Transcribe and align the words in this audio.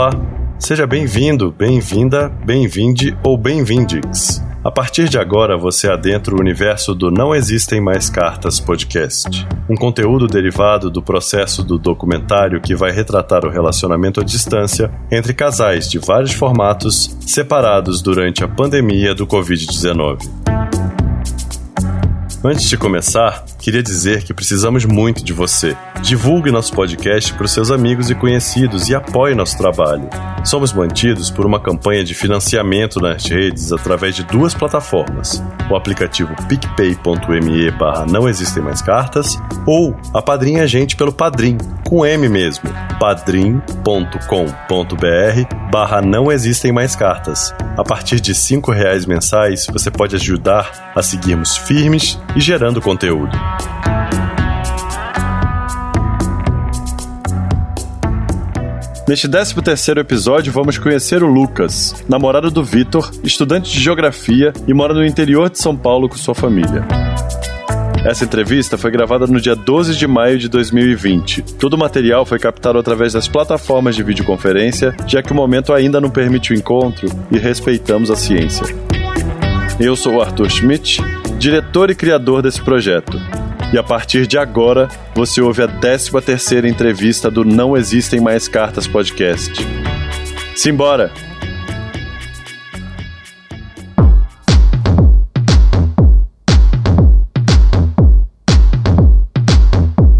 Olá, 0.00 0.12
seja 0.58 0.86
bem-vindo, 0.86 1.52
bem-vinda, 1.52 2.30
bem-vinde 2.42 3.14
ou 3.22 3.36
bem-vindix. 3.36 4.42
A 4.64 4.70
partir 4.70 5.10
de 5.10 5.18
agora 5.18 5.58
você 5.58 5.90
adentra 5.90 6.34
o 6.34 6.40
universo 6.40 6.94
do 6.94 7.10
Não 7.10 7.34
Existem 7.34 7.82
Mais 7.82 8.08
Cartas 8.08 8.58
podcast. 8.58 9.46
Um 9.68 9.74
conteúdo 9.74 10.26
derivado 10.26 10.90
do 10.90 11.02
processo 11.02 11.62
do 11.62 11.78
documentário 11.78 12.62
que 12.62 12.74
vai 12.74 12.92
retratar 12.92 13.44
o 13.44 13.50
relacionamento 13.50 14.22
à 14.22 14.24
distância 14.24 14.90
entre 15.12 15.34
casais 15.34 15.86
de 15.86 15.98
vários 15.98 16.32
formatos 16.32 17.14
separados 17.20 18.00
durante 18.00 18.42
a 18.42 18.48
pandemia 18.48 19.14
do 19.14 19.26
Covid-19. 19.26 20.99
Antes 22.42 22.70
de 22.70 22.78
começar, 22.78 23.44
queria 23.58 23.82
dizer 23.82 24.22
que 24.22 24.32
precisamos 24.32 24.86
muito 24.86 25.22
de 25.22 25.30
você. 25.30 25.76
Divulgue 26.00 26.50
nosso 26.50 26.72
podcast 26.72 27.34
para 27.34 27.44
os 27.44 27.52
seus 27.52 27.70
amigos 27.70 28.08
e 28.08 28.14
conhecidos 28.14 28.88
e 28.88 28.94
apoie 28.94 29.34
nosso 29.34 29.58
trabalho. 29.58 30.08
Somos 30.42 30.72
mantidos 30.72 31.30
por 31.30 31.44
uma 31.44 31.60
campanha 31.60 32.02
de 32.02 32.14
financiamento 32.14 32.98
nas 32.98 33.26
redes 33.26 33.70
através 33.74 34.16
de 34.16 34.24
duas 34.24 34.54
plataformas: 34.54 35.42
o 35.70 35.76
aplicativo 35.76 36.34
picpay.me 36.48 37.70
barra 37.72 38.06
não 38.06 38.26
existem 38.26 38.62
mais 38.62 38.80
cartas 38.80 39.36
ou 39.66 39.94
a 40.14 40.22
Padrinha 40.22 40.66
Gente 40.66 40.96
pelo 40.96 41.12
Padrim, 41.12 41.58
com 41.86 42.06
M 42.06 42.26
mesmo, 42.26 42.70
padrim.com.br 42.98 43.60
barra 45.70 46.00
não 46.02 46.32
existem 46.32 46.72
mais 46.72 46.96
cartas. 46.96 47.54
A 47.76 47.84
partir 47.84 48.20
de 48.20 48.34
cinco 48.34 48.72
reais 48.72 49.06
mensais, 49.06 49.66
você 49.72 49.90
pode 49.90 50.16
ajudar 50.16 50.92
a 50.94 51.02
seguirmos 51.02 51.56
firmes 51.56 52.18
e 52.36 52.40
gerando 52.40 52.80
conteúdo. 52.80 53.36
Neste 59.08 59.28
13 59.28 59.54
terceiro 59.56 60.00
episódio, 60.00 60.52
vamos 60.52 60.78
conhecer 60.78 61.20
o 61.24 61.26
Lucas, 61.26 62.04
namorado 62.08 62.48
do 62.48 62.62
Vitor, 62.62 63.10
estudante 63.24 63.68
de 63.72 63.80
geografia 63.80 64.52
e 64.68 64.72
mora 64.72 64.94
no 64.94 65.04
interior 65.04 65.50
de 65.50 65.58
São 65.58 65.76
Paulo 65.76 66.08
com 66.08 66.16
sua 66.16 66.32
família. 66.32 66.86
Essa 68.04 68.24
entrevista 68.24 68.78
foi 68.78 68.92
gravada 68.92 69.26
no 69.26 69.40
dia 69.40 69.56
12 69.56 69.96
de 69.96 70.06
maio 70.06 70.38
de 70.38 70.48
2020. 70.48 71.42
Todo 71.58 71.74
o 71.74 71.78
material 71.78 72.24
foi 72.24 72.38
captado 72.38 72.78
através 72.78 73.12
das 73.12 73.26
plataformas 73.26 73.96
de 73.96 74.04
videoconferência, 74.04 74.94
já 75.08 75.20
que 75.22 75.32
o 75.32 75.34
momento 75.34 75.72
ainda 75.72 76.00
não 76.00 76.08
permite 76.08 76.52
o 76.52 76.56
encontro 76.56 77.08
e 77.32 77.36
respeitamos 77.36 78.12
a 78.12 78.16
ciência. 78.16 78.64
Eu 79.80 79.96
sou 79.96 80.14
o 80.14 80.22
Arthur 80.22 80.48
Schmidt, 80.48 81.02
diretor 81.40 81.88
e 81.88 81.94
criador 81.94 82.42
desse 82.42 82.60
projeto. 82.60 83.18
E 83.72 83.78
a 83.78 83.82
partir 83.82 84.26
de 84.26 84.36
agora, 84.36 84.88
você 85.14 85.40
ouve 85.40 85.62
a 85.62 85.68
13 85.68 86.10
terceira 86.20 86.68
entrevista 86.68 87.30
do 87.30 87.46
Não 87.46 87.74
Existem 87.74 88.20
Mais 88.20 88.46
Cartas 88.46 88.86
podcast. 88.86 89.50
Simbora! 90.54 91.10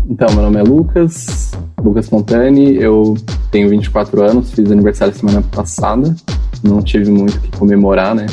Então, 0.09 0.33
meu 0.33 0.43
nome 0.45 0.59
é 0.59 0.63
Lucas, 0.63 1.53
Lucas 1.85 2.09
Montani, 2.09 2.77
eu 2.77 3.15
tenho 3.51 3.69
24 3.69 4.23
anos, 4.23 4.53
fiz 4.53 4.73
aniversário 4.73 5.13
semana 5.13 5.43
passada, 5.43 6.17
não 6.65 6.81
tive 6.81 7.11
muito 7.11 7.37
o 7.37 7.41
que 7.41 7.59
comemorar, 7.59 8.15
né, 8.15 8.25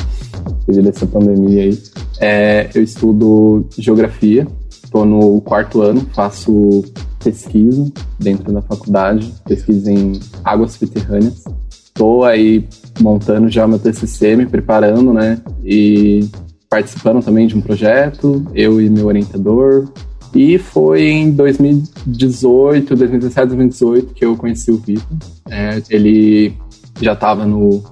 devido 0.68 0.86
a 0.86 0.90
essa 0.90 1.06
pandemia 1.06 1.62
aí. 1.62 1.78
É, 2.20 2.68
eu 2.74 2.82
estudo 2.82 3.66
geografia 3.76 4.46
Estou 4.88 5.04
no 5.04 5.38
quarto 5.42 5.82
ano, 5.82 6.00
faço 6.14 6.82
pesquisa 7.22 7.92
dentro 8.18 8.50
da 8.50 8.62
faculdade, 8.62 9.34
pesquisa 9.44 9.92
em 9.92 10.18
águas 10.42 10.72
subterrâneas. 10.72 11.44
Estou 11.70 12.24
aí 12.24 12.66
montando 12.98 13.50
já 13.50 13.68
meu 13.68 13.78
TCC, 13.78 14.34
me 14.34 14.46
preparando, 14.46 15.12
né? 15.12 15.42
E 15.62 16.26
participando 16.70 17.22
também 17.22 17.46
de 17.46 17.54
um 17.54 17.60
projeto, 17.60 18.46
eu 18.54 18.80
e 18.80 18.88
meu 18.88 19.08
orientador. 19.08 19.92
E 20.34 20.56
foi 20.56 21.02
em 21.02 21.32
2018, 21.32 22.96
2017, 22.96 23.46
2018 23.48 24.14
que 24.14 24.24
eu 24.24 24.38
conheci 24.38 24.70
o 24.70 24.78
Vitor. 24.78 25.06
É, 25.50 25.82
ele 25.90 26.54
já 26.98 27.12
estava 27.12 27.44
no 27.44 27.82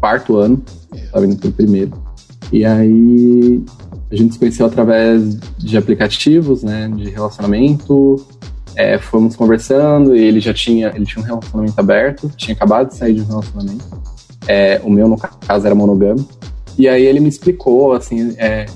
quarto 0.00 0.36
ano, 0.36 0.60
estava 0.92 1.24
indo 1.24 1.36
para 1.36 1.48
o 1.48 1.52
primeiro. 1.52 2.03
E 2.52 2.64
aí 2.64 3.62
a 4.10 4.16
gente 4.16 4.34
se 4.34 4.38
conheceu 4.38 4.66
através 4.66 5.38
de 5.58 5.76
aplicativos, 5.76 6.62
né, 6.62 6.88
de 6.94 7.10
relacionamento. 7.10 8.24
É, 8.76 8.98
fomos 8.98 9.36
conversando 9.36 10.16
e 10.16 10.20
ele 10.20 10.40
já 10.40 10.52
tinha, 10.52 10.92
ele 10.94 11.04
tinha 11.04 11.22
um 11.22 11.26
relacionamento 11.26 11.78
aberto, 11.78 12.30
tinha 12.36 12.54
acabado 12.54 12.88
de 12.88 12.96
sair 12.96 13.14
de 13.14 13.22
um 13.22 13.26
relacionamento. 13.26 13.84
É, 14.48 14.80
o 14.82 14.90
meu, 14.90 15.08
no 15.08 15.16
caso, 15.16 15.66
era 15.66 15.74
monogâmico. 15.74 16.28
E 16.76 16.88
aí 16.88 17.04
ele 17.04 17.20
me 17.20 17.28
explicou, 17.28 17.92
assim, 17.92 18.34
é, 18.36 18.66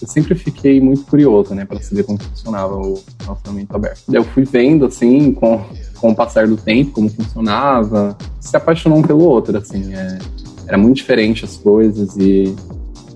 eu 0.00 0.08
sempre 0.08 0.34
fiquei 0.34 0.80
muito 0.80 1.04
curioso, 1.04 1.54
né, 1.54 1.64
para 1.64 1.80
saber 1.80 2.02
como 2.02 2.18
funcionava 2.18 2.74
o 2.74 2.98
relacionamento 3.20 3.76
aberto. 3.76 4.02
Eu 4.12 4.24
fui 4.24 4.44
vendo, 4.44 4.86
assim, 4.86 5.32
com, 5.32 5.62
com 6.00 6.10
o 6.10 6.14
passar 6.14 6.48
do 6.48 6.56
tempo, 6.56 6.92
como 6.92 7.10
funcionava, 7.10 8.16
se 8.40 8.56
apaixonou 8.56 8.98
um 8.98 9.02
pelo 9.02 9.22
outro, 9.22 9.56
assim, 9.56 9.94
é, 9.94 10.18
era 10.66 10.78
muito 10.78 10.96
diferente 10.96 11.44
as 11.44 11.56
coisas 11.56 12.16
e 12.16 12.54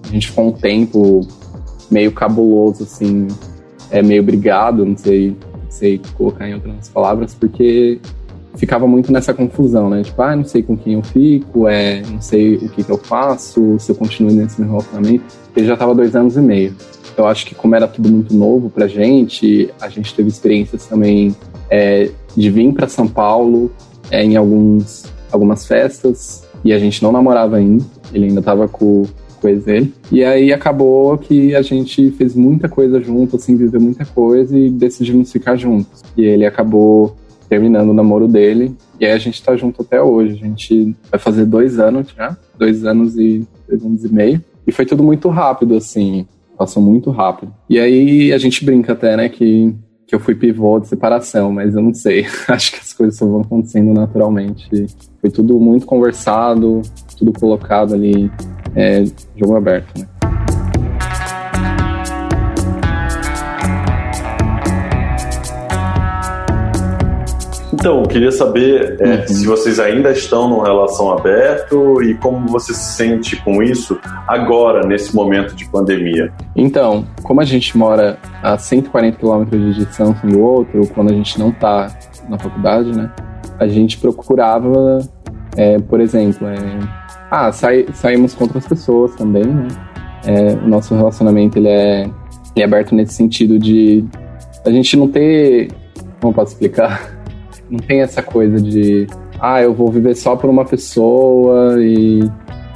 a 0.07 0.13
gente 0.13 0.29
ficou 0.29 0.49
um 0.49 0.53
tempo 0.53 1.27
meio 1.91 2.13
cabuloso, 2.13 2.85
assim, 2.85 3.29
é 3.91 4.03
meio 4.03 4.23
brigado, 4.23 4.85
não 4.85 4.97
sei, 4.97 5.31
não 5.31 5.71
sei 5.71 6.01
colocar 6.17 6.49
em 6.49 6.55
outras 6.55 6.89
palavras, 6.89 7.35
porque 7.35 8.01
ficava 8.57 8.87
muito 8.87 9.13
nessa 9.13 9.35
confusão, 9.35 9.91
né? 9.91 10.03
Tipo, 10.03 10.23
ah, 10.23 10.35
não 10.35 10.45
sei 10.45 10.63
com 10.63 10.77
quem 10.77 10.95
eu 10.95 11.03
fico, 11.03 11.69
é, 11.69 12.03
não 12.03 12.21
sei 12.21 12.57
o 12.57 12.69
que, 12.71 12.83
que 12.83 12.91
eu 12.91 12.99
faço, 12.99 13.77
se 13.79 13.91
eu 13.91 13.95
continuo 13.95 14.33
nesse 14.33 14.61
meu 14.61 14.71
relacionamento. 14.71 15.25
Ele 15.55 15.67
já 15.67 15.77
tava 15.77 15.95
dois 15.95 16.17
anos 16.17 16.37
e 16.37 16.41
meio. 16.41 16.75
Eu 17.17 17.27
acho 17.27 17.47
que 17.47 17.55
como 17.55 17.75
era 17.75 17.89
tudo 17.89 18.09
muito 18.09 18.35
novo 18.35 18.69
pra 18.69 18.87
gente, 18.87 19.71
a 19.81 19.89
gente 19.89 20.15
teve 20.15 20.29
experiências 20.29 20.87
também 20.87 21.35
é, 21.71 22.11
de 22.37 22.51
vir 22.51 22.73
para 22.73 22.89
São 22.89 23.09
Paulo 23.09 23.71
é, 24.11 24.23
em 24.23 24.37
alguns, 24.37 25.05
algumas 25.33 25.67
festas 25.67 26.45
e 26.65 26.73
a 26.73 26.79
gente 26.79 27.03
não 27.03 27.13
namorava 27.13 27.57
ainda. 27.57 27.85
Ele 28.13 28.27
ainda 28.27 28.43
tava 28.43 28.69
com 28.69 29.05
coisas 29.37 29.65
dele. 29.65 29.93
E 30.11 30.25
aí 30.25 30.53
acabou 30.53 31.17
que 31.19 31.55
a 31.55 31.63
gente 31.63 32.11
fez 32.13 32.35
muita 32.35 32.69
coisa 32.69 33.01
junto, 33.01 33.37
assim, 33.37 33.57
viveu 33.57 33.81
muita 33.81 34.05
coisa 34.05 34.59
e 34.59 34.71
decidimos 34.71 35.31
ficar 35.31 35.57
juntos. 35.57 36.03
E 36.17 36.25
ele 36.25 36.45
acabou 36.45 37.17
terminando 37.49 37.91
o 37.91 37.95
namoro 37.95 38.29
dele. 38.29 38.75
E 39.01 39.07
aí 39.07 39.13
a 39.13 39.19
gente 39.19 39.43
tá 39.43 39.57
junto 39.57 39.83
até 39.83 40.01
hoje. 40.01 40.35
A 40.35 40.47
gente 40.47 40.97
vai 41.11 41.19
fazer 41.21 41.45
dois 41.45 41.79
anos 41.79 42.09
já, 42.17 42.37
dois 42.59 42.85
anos 42.85 43.17
e 43.17 43.47
dois 43.69 43.85
anos 43.85 44.05
e 44.05 44.13
meio. 44.13 44.45
E 44.67 44.73
foi 44.73 44.85
tudo 44.85 45.03
muito 45.03 45.29
rápido, 45.29 45.77
assim, 45.77 46.27
passou 46.59 46.83
muito 46.83 47.11
rápido. 47.11 47.53
E 47.71 47.79
aí 47.79 48.33
a 48.33 48.39
gente 48.39 48.65
brinca 48.65 48.93
até, 48.93 49.17
né, 49.17 49.29
que, 49.29 49.73
que 50.07 50.15
eu 50.15 50.19
fui 50.19 50.35
pivô 50.35 50.81
de 50.81 50.89
separação, 50.89 51.53
mas 51.53 51.75
eu 51.75 51.83
não 51.83 51.95
sei. 51.95 52.27
Acho 52.49 52.73
que 52.73 52.81
as 52.81 52.93
coisas 52.93 53.17
só 53.17 53.27
vão 53.27 53.43
acontecendo 53.43 53.93
naturalmente. 53.93 54.87
Foi 55.21 55.31
tudo 55.31 55.61
muito 55.61 55.87
conversado, 55.87 56.83
tudo 57.17 57.33
colocado 57.33 57.95
ali 57.95 58.31
é, 58.77 59.05
jogo 59.37 59.57
aberto, 59.57 59.99
né? 59.99 60.07
Então, 67.79 68.01
eu 68.01 68.09
queria 68.09 68.33
saber 68.33 68.97
é, 69.01 69.05
uhum. 69.05 69.29
se 69.29 69.47
vocês 69.47 69.79
ainda 69.79 70.11
estão 70.11 70.49
numa 70.49 70.65
relação 70.65 71.13
aberto 71.13 72.03
e 72.03 72.15
como 72.15 72.49
você 72.49 72.75
se 72.75 72.97
sente 72.97 73.37
com 73.37 73.63
isso 73.63 73.97
agora, 74.27 74.85
nesse 74.85 75.15
momento 75.15 75.55
de 75.55 75.69
pandemia. 75.69 76.33
Então, 76.57 77.07
como 77.23 77.41
a 77.41 77.45
gente 77.45 77.79
mora 77.79 78.19
a 78.43 78.59
140 78.59 79.19
quilômetros 79.19 79.61
de 79.61 79.85
distância 79.85 80.27
um 80.27 80.33
do 80.33 80.41
outro, 80.41 80.85
quando 80.95 81.13
a 81.13 81.15
gente 81.15 81.39
não 81.39 81.51
está 81.51 81.97
na 82.29 82.37
faculdade, 82.39 82.91
né? 82.91 83.09
A 83.59 83.69
gente 83.69 83.99
procurava, 83.99 84.99
é, 85.57 85.79
por 85.79 86.01
exemplo, 86.01 86.49
é, 86.49 87.06
ah, 87.31 87.51
sai, 87.53 87.87
saímos 87.93 88.35
com 88.35 88.45
outras 88.45 88.67
pessoas 88.67 89.15
também, 89.15 89.45
né? 89.45 89.69
É, 90.25 90.55
o 90.55 90.69
nosso 90.69 90.95
relacionamento 90.95 91.59
ele 91.59 91.69
é, 91.69 92.03
ele 92.03 92.13
é 92.57 92.65
aberto 92.65 92.95
nesse 92.95 93.15
sentido 93.15 93.59
de 93.59 94.05
a 94.65 94.71
gente 94.71 94.97
não 94.97 95.09
ter. 95.09 95.71
Como 96.21 96.33
posso 96.35 96.53
explicar? 96.53 97.15
Não 97.69 97.81
tem 97.81 98.01
essa 98.01 98.23
coisa 98.23 98.61
de. 98.61 99.09
Ah, 99.41 99.61
eu 99.61 99.75
vou 99.75 99.91
viver 99.91 100.15
só 100.15 100.37
por 100.37 100.49
uma 100.49 100.65
pessoa 100.65 101.83
e. 101.83 102.21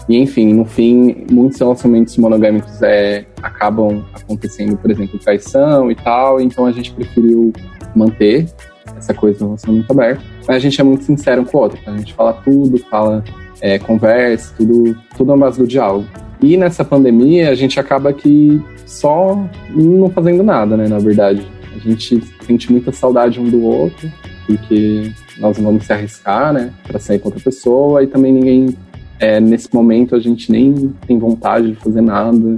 E 0.08 0.16
enfim, 0.16 0.52
no 0.52 0.64
fim, 0.64 1.24
muitos 1.30 1.60
relacionamentos 1.60 2.16
monogâmicos 2.16 2.82
é, 2.82 3.24
acabam 3.40 4.04
acontecendo, 4.12 4.76
por 4.76 4.90
exemplo, 4.90 5.16
traição 5.20 5.88
e 5.88 5.94
tal, 5.94 6.40
então 6.40 6.66
a 6.66 6.72
gente 6.72 6.92
preferiu 6.92 7.52
manter 7.94 8.48
essa 8.96 9.14
coisa 9.14 9.38
do 9.38 9.44
relacionamento 9.44 9.92
aberto. 9.92 10.24
Mas 10.48 10.56
a 10.56 10.58
gente 10.58 10.80
é 10.80 10.82
muito 10.82 11.04
sincero 11.04 11.42
um 11.42 11.44
com 11.44 11.58
o 11.58 11.60
outro, 11.60 11.78
então 11.80 11.94
a 11.94 11.98
gente 11.98 12.12
fala 12.12 12.32
tudo, 12.32 12.76
fala 12.90 13.22
é, 13.60 13.78
conversa, 13.78 14.54
tudo, 14.56 14.96
tudo 15.16 15.28
na 15.28 15.36
base 15.36 15.58
do 15.58 15.66
diálogo. 15.66 16.06
E 16.42 16.56
nessa 16.56 16.84
pandemia, 16.84 17.50
a 17.50 17.54
gente 17.54 17.78
acaba 17.78 18.12
que 18.12 18.60
só 18.86 19.46
não 19.74 20.08
fazendo 20.10 20.42
nada, 20.42 20.76
né, 20.76 20.88
na 20.88 20.98
verdade. 20.98 21.46
A 21.74 21.78
gente 21.78 22.22
sente 22.46 22.70
muita 22.70 22.90
saudade 22.92 23.38
um 23.38 23.44
do 23.44 23.62
outro, 23.62 24.10
porque, 24.46 25.12
nós 25.38 25.56
não 25.58 25.66
vamos 25.66 25.84
se 25.84 25.92
arriscar, 25.92 26.52
né, 26.52 26.72
para 26.86 26.98
sair 26.98 27.18
com 27.18 27.28
outra 27.28 27.42
pessoa, 27.42 28.02
e 28.02 28.06
também 28.06 28.32
ninguém, 28.32 28.76
é, 29.18 29.38
nesse 29.38 29.72
momento, 29.74 30.16
a 30.16 30.20
gente 30.20 30.50
nem 30.50 30.94
tem 31.06 31.18
vontade 31.18 31.72
de 31.72 31.76
fazer 31.76 32.00
nada. 32.00 32.56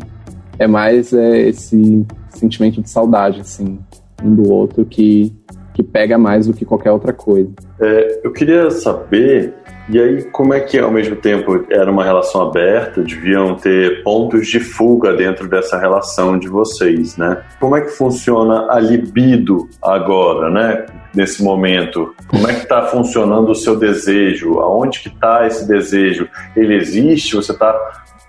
É 0.58 0.66
mais 0.66 1.12
é, 1.12 1.48
esse 1.48 2.06
sentimento 2.30 2.80
de 2.80 2.88
saudade, 2.88 3.40
assim, 3.40 3.78
um 4.22 4.34
do 4.34 4.50
outro 4.50 4.84
que, 4.84 5.32
que 5.74 5.82
pega 5.82 6.16
mais 6.16 6.46
do 6.46 6.54
que 6.54 6.64
qualquer 6.64 6.92
outra 6.92 7.12
coisa. 7.12 7.50
É, 7.80 8.20
eu 8.22 8.32
queria 8.32 8.70
saber 8.70 9.52
e 9.88 10.00
aí, 10.00 10.22
como 10.24 10.54
é 10.54 10.60
que 10.60 10.78
ao 10.78 10.90
mesmo 10.90 11.16
tempo 11.16 11.66
era 11.68 11.90
uma 11.90 12.04
relação 12.04 12.42
aberta, 12.42 13.02
deviam 13.02 13.56
ter 13.56 14.02
pontos 14.02 14.46
de 14.46 14.60
fuga 14.60 15.12
dentro 15.12 15.48
dessa 15.48 15.78
relação 15.78 16.38
de 16.38 16.48
vocês, 16.48 17.16
né? 17.16 17.42
Como 17.58 17.76
é 17.76 17.80
que 17.80 17.90
funciona 17.90 18.68
a 18.70 18.78
libido 18.78 19.68
agora, 19.82 20.50
né? 20.50 20.86
Nesse 21.14 21.42
momento, 21.42 22.14
como 22.26 22.48
é 22.48 22.54
que 22.54 22.62
está 22.62 22.86
funcionando 22.86 23.50
o 23.50 23.54
seu 23.54 23.76
desejo? 23.76 24.60
Aonde 24.60 25.00
que 25.00 25.08
está 25.08 25.46
esse 25.46 25.66
desejo? 25.68 26.28
Ele 26.56 26.74
existe? 26.74 27.34
Você 27.34 27.52
está 27.52 27.74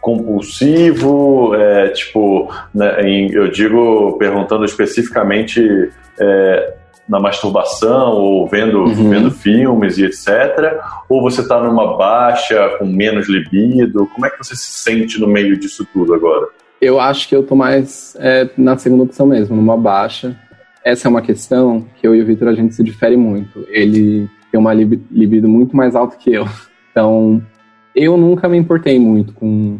compulsivo? 0.01 1.55
É, 1.55 1.89
tipo, 1.89 2.51
né, 2.73 3.01
em, 3.03 3.31
eu 3.31 3.50
digo 3.50 4.17
perguntando 4.17 4.65
especificamente 4.65 5.91
é, 6.19 6.73
na 7.07 7.19
masturbação 7.19 8.13
ou 8.13 8.47
vendo, 8.47 8.79
uhum. 8.79 9.09
vendo 9.09 9.31
filmes 9.31 9.97
e 9.97 10.05
etc? 10.05 10.79
Ou 11.09 11.21
você 11.21 11.41
está 11.41 11.61
numa 11.61 11.97
baixa, 11.97 12.77
com 12.77 12.85
menos 12.85 13.27
libido? 13.27 14.07
Como 14.13 14.25
é 14.25 14.29
que 14.29 14.38
você 14.38 14.55
se 14.55 14.71
sente 14.71 15.19
no 15.19 15.27
meio 15.27 15.57
disso 15.57 15.85
tudo 15.91 16.13
agora? 16.13 16.47
Eu 16.81 17.00
acho 17.00 17.27
que 17.27 17.35
eu 17.35 17.44
tô 17.44 17.55
mais 17.55 18.15
é, 18.19 18.50
na 18.57 18.77
segunda 18.77 19.03
opção 19.03 19.25
mesmo, 19.25 19.55
numa 19.55 19.77
baixa. 19.77 20.38
Essa 20.83 21.07
é 21.07 21.09
uma 21.09 21.21
questão 21.21 21.85
que 21.95 22.05
eu 22.05 22.13
e 22.13 22.21
o 22.21 22.25
Victor 22.25 22.50
a 22.50 22.53
gente 22.53 22.75
se 22.75 22.83
difere 22.83 23.15
muito. 23.15 23.65
Ele 23.69 24.29
tem 24.51 24.59
uma 24.59 24.73
libido 24.73 25.47
muito 25.47 25.75
mais 25.75 25.95
alta 25.95 26.17
que 26.17 26.33
eu. 26.33 26.45
Então, 26.91 27.41
eu 27.95 28.17
nunca 28.17 28.47
me 28.47 28.57
importei 28.57 29.00
muito 29.00 29.33
com 29.33 29.79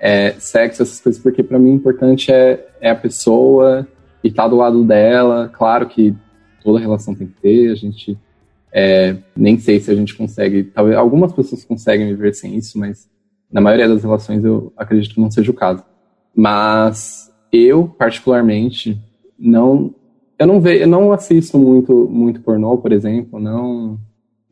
é, 0.00 0.32
sexo, 0.38 0.82
essas 0.82 1.00
coisas, 1.00 1.22
porque 1.22 1.42
para 1.42 1.58
mim 1.58 1.72
o 1.72 1.74
importante 1.74 2.32
é, 2.32 2.66
é 2.80 2.90
a 2.90 2.94
pessoa 2.94 3.86
e 4.22 4.28
estar 4.28 4.44
tá 4.44 4.48
do 4.48 4.56
lado 4.56 4.84
dela. 4.84 5.50
Claro 5.52 5.86
que 5.86 6.16
toda 6.62 6.78
relação 6.78 7.14
tem 7.14 7.26
que 7.26 7.40
ter, 7.40 7.70
a 7.70 7.74
gente 7.74 8.18
é, 8.72 9.16
nem 9.36 9.58
sei 9.58 9.80
se 9.80 9.90
a 9.90 9.94
gente 9.94 10.14
consegue, 10.16 10.64
talvez 10.64 10.96
algumas 10.96 11.32
pessoas 11.32 11.64
conseguem 11.64 12.08
viver 12.08 12.34
sem 12.34 12.56
isso, 12.56 12.78
mas 12.78 13.08
na 13.50 13.60
maioria 13.60 13.88
das 13.88 14.02
relações 14.02 14.44
eu 14.44 14.72
acredito 14.76 15.14
que 15.14 15.20
não 15.20 15.30
seja 15.30 15.50
o 15.50 15.54
caso. 15.54 15.82
Mas 16.34 17.32
eu, 17.52 17.88
particularmente, 17.88 19.00
não 19.38 19.94
eu 20.38 20.46
não 20.46 20.60
vejo, 20.60 20.84
eu 20.84 20.88
não 20.88 21.12
assisto 21.12 21.58
muito 21.58 22.06
muito 22.08 22.40
pornô, 22.40 22.78
por 22.78 22.92
exemplo, 22.92 23.40
não 23.40 23.98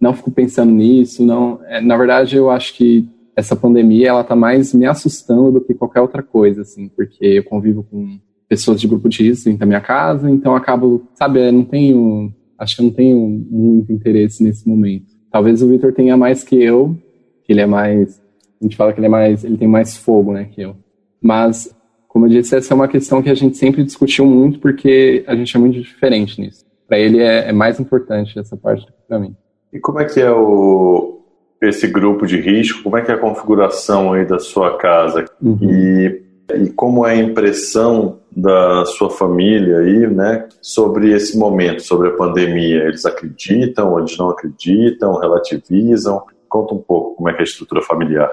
não 0.00 0.12
fico 0.14 0.30
pensando 0.30 0.72
nisso, 0.72 1.24
não, 1.24 1.60
é, 1.64 1.80
na 1.80 1.96
verdade 1.96 2.36
eu 2.36 2.50
acho 2.50 2.74
que 2.74 3.08
essa 3.34 3.54
pandemia 3.54 4.08
ela 4.08 4.24
tá 4.24 4.34
mais 4.34 4.72
me 4.74 4.86
assustando 4.86 5.52
do 5.52 5.60
que 5.60 5.74
qualquer 5.74 6.00
outra 6.00 6.22
coisa, 6.22 6.62
assim, 6.62 6.88
porque 6.88 7.24
eu 7.24 7.44
convivo 7.44 7.82
com 7.82 8.18
pessoas 8.48 8.80
de 8.80 8.86
grupo 8.86 9.08
de 9.08 9.22
risco 9.22 9.52
da 9.56 9.66
minha 9.66 9.80
casa, 9.80 10.30
então 10.30 10.54
acabo, 10.54 11.06
sabe, 11.14 11.50
não 11.50 11.64
tenho, 11.64 12.32
acho 12.58 12.76
que 12.76 12.82
eu 12.82 12.86
não 12.86 12.92
tenho 12.92 13.44
muito 13.50 13.92
interesse 13.92 14.42
nesse 14.42 14.68
momento. 14.68 15.06
Talvez 15.30 15.62
o 15.62 15.68
Victor 15.68 15.92
tenha 15.92 16.16
mais 16.16 16.44
que 16.44 16.56
eu, 16.56 16.96
que 17.44 17.52
ele 17.52 17.60
é 17.60 17.66
mais, 17.66 18.22
a 18.60 18.64
gente 18.64 18.76
fala 18.76 18.92
que 18.92 19.00
ele 19.00 19.06
é 19.06 19.10
mais, 19.10 19.44
ele 19.44 19.56
tem 19.56 19.68
mais 19.68 19.96
fogo, 19.96 20.32
né, 20.32 20.44
que 20.44 20.62
eu. 20.62 20.76
Mas, 21.20 21.74
como 22.08 22.26
eu 22.26 22.30
disse, 22.30 22.54
essa 22.56 22.72
é 22.72 22.74
uma 22.74 22.88
questão 22.88 23.20
que 23.20 23.30
a 23.30 23.34
gente 23.34 23.56
sempre 23.56 23.82
discutiu 23.82 24.24
muito 24.24 24.60
porque 24.60 25.24
a 25.26 25.34
gente 25.34 25.56
é 25.56 25.60
muito 25.60 25.80
diferente 25.80 26.40
nisso. 26.40 26.64
Para 26.86 26.98
ele 26.98 27.18
é, 27.18 27.48
é, 27.48 27.52
mais 27.52 27.80
importante 27.80 28.38
essa 28.38 28.56
parte 28.56 28.86
do 28.86 28.92
que 28.92 29.02
para 29.08 29.18
mim. 29.18 29.34
E 29.72 29.80
como 29.80 30.00
é 30.00 30.04
que 30.04 30.20
é 30.20 30.30
o 30.30 31.20
esse 31.60 31.88
grupo 31.88 32.26
de 32.26 32.38
risco? 32.38 32.82
Como 32.82 32.96
é 32.96 33.02
que 33.02 33.10
é 33.10 33.14
a 33.14 33.18
configuração 33.18 34.12
aí 34.12 34.24
da 34.24 34.38
sua 34.38 34.76
casa? 34.76 35.24
Uhum. 35.42 35.58
E 35.62 36.25
e 36.54 36.68
como 36.70 37.04
é 37.06 37.12
a 37.12 37.16
impressão 37.16 38.18
da 38.34 38.84
sua 38.84 39.10
família 39.10 39.78
aí, 39.78 40.06
né, 40.06 40.46
sobre 40.60 41.12
esse 41.12 41.36
momento, 41.36 41.82
sobre 41.82 42.08
a 42.08 42.12
pandemia? 42.12 42.84
Eles 42.84 43.04
acreditam, 43.04 43.98
eles 43.98 44.16
não 44.16 44.30
acreditam, 44.30 45.18
relativizam? 45.18 46.22
Conta 46.48 46.74
um 46.74 46.78
pouco 46.78 47.16
como 47.16 47.28
é 47.28 47.32
que 47.32 47.38
é 47.38 47.42
a 47.42 47.44
estrutura 47.44 47.82
familiar. 47.82 48.30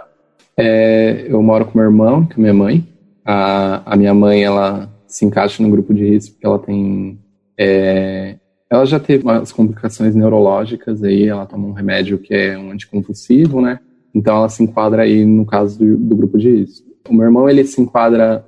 É, 0.56 1.26
eu 1.28 1.42
moro 1.42 1.66
com 1.66 1.78
meu 1.78 1.86
irmão, 1.86 2.28
com 2.28 2.40
minha 2.40 2.54
mãe. 2.54 2.88
A, 3.26 3.94
a 3.94 3.96
minha 3.96 4.14
mãe, 4.14 4.44
ela 4.44 4.90
se 5.08 5.26
encaixa 5.26 5.64
no 5.64 5.70
grupo 5.70 5.94
de 5.94 6.06
risco 6.06 6.34
porque 6.34 6.46
ela 6.46 6.60
tem... 6.60 7.20
É, 7.58 8.36
ela 8.70 8.86
já 8.86 9.00
teve 9.00 9.24
umas 9.24 9.52
complicações 9.52 10.16
neurológicas 10.16 11.04
aí, 11.04 11.28
ela 11.28 11.46
toma 11.46 11.68
um 11.68 11.74
remédio 11.74 12.18
que 12.18 12.34
é 12.34 12.58
um 12.58 12.72
anticonvulsivo, 12.72 13.62
né? 13.62 13.80
Então 14.14 14.36
ela 14.36 14.50
se 14.50 14.64
enquadra 14.64 15.04
aí 15.04 15.26
no 15.26 15.46
caso 15.46 15.78
do, 15.78 15.96
do 15.96 16.16
grupo 16.16 16.38
de 16.38 16.50
risco. 16.50 16.93
O 17.08 17.14
meu 17.14 17.26
irmão, 17.26 17.50
ele 17.50 17.64
se 17.66 17.82
enquadra 17.82 18.46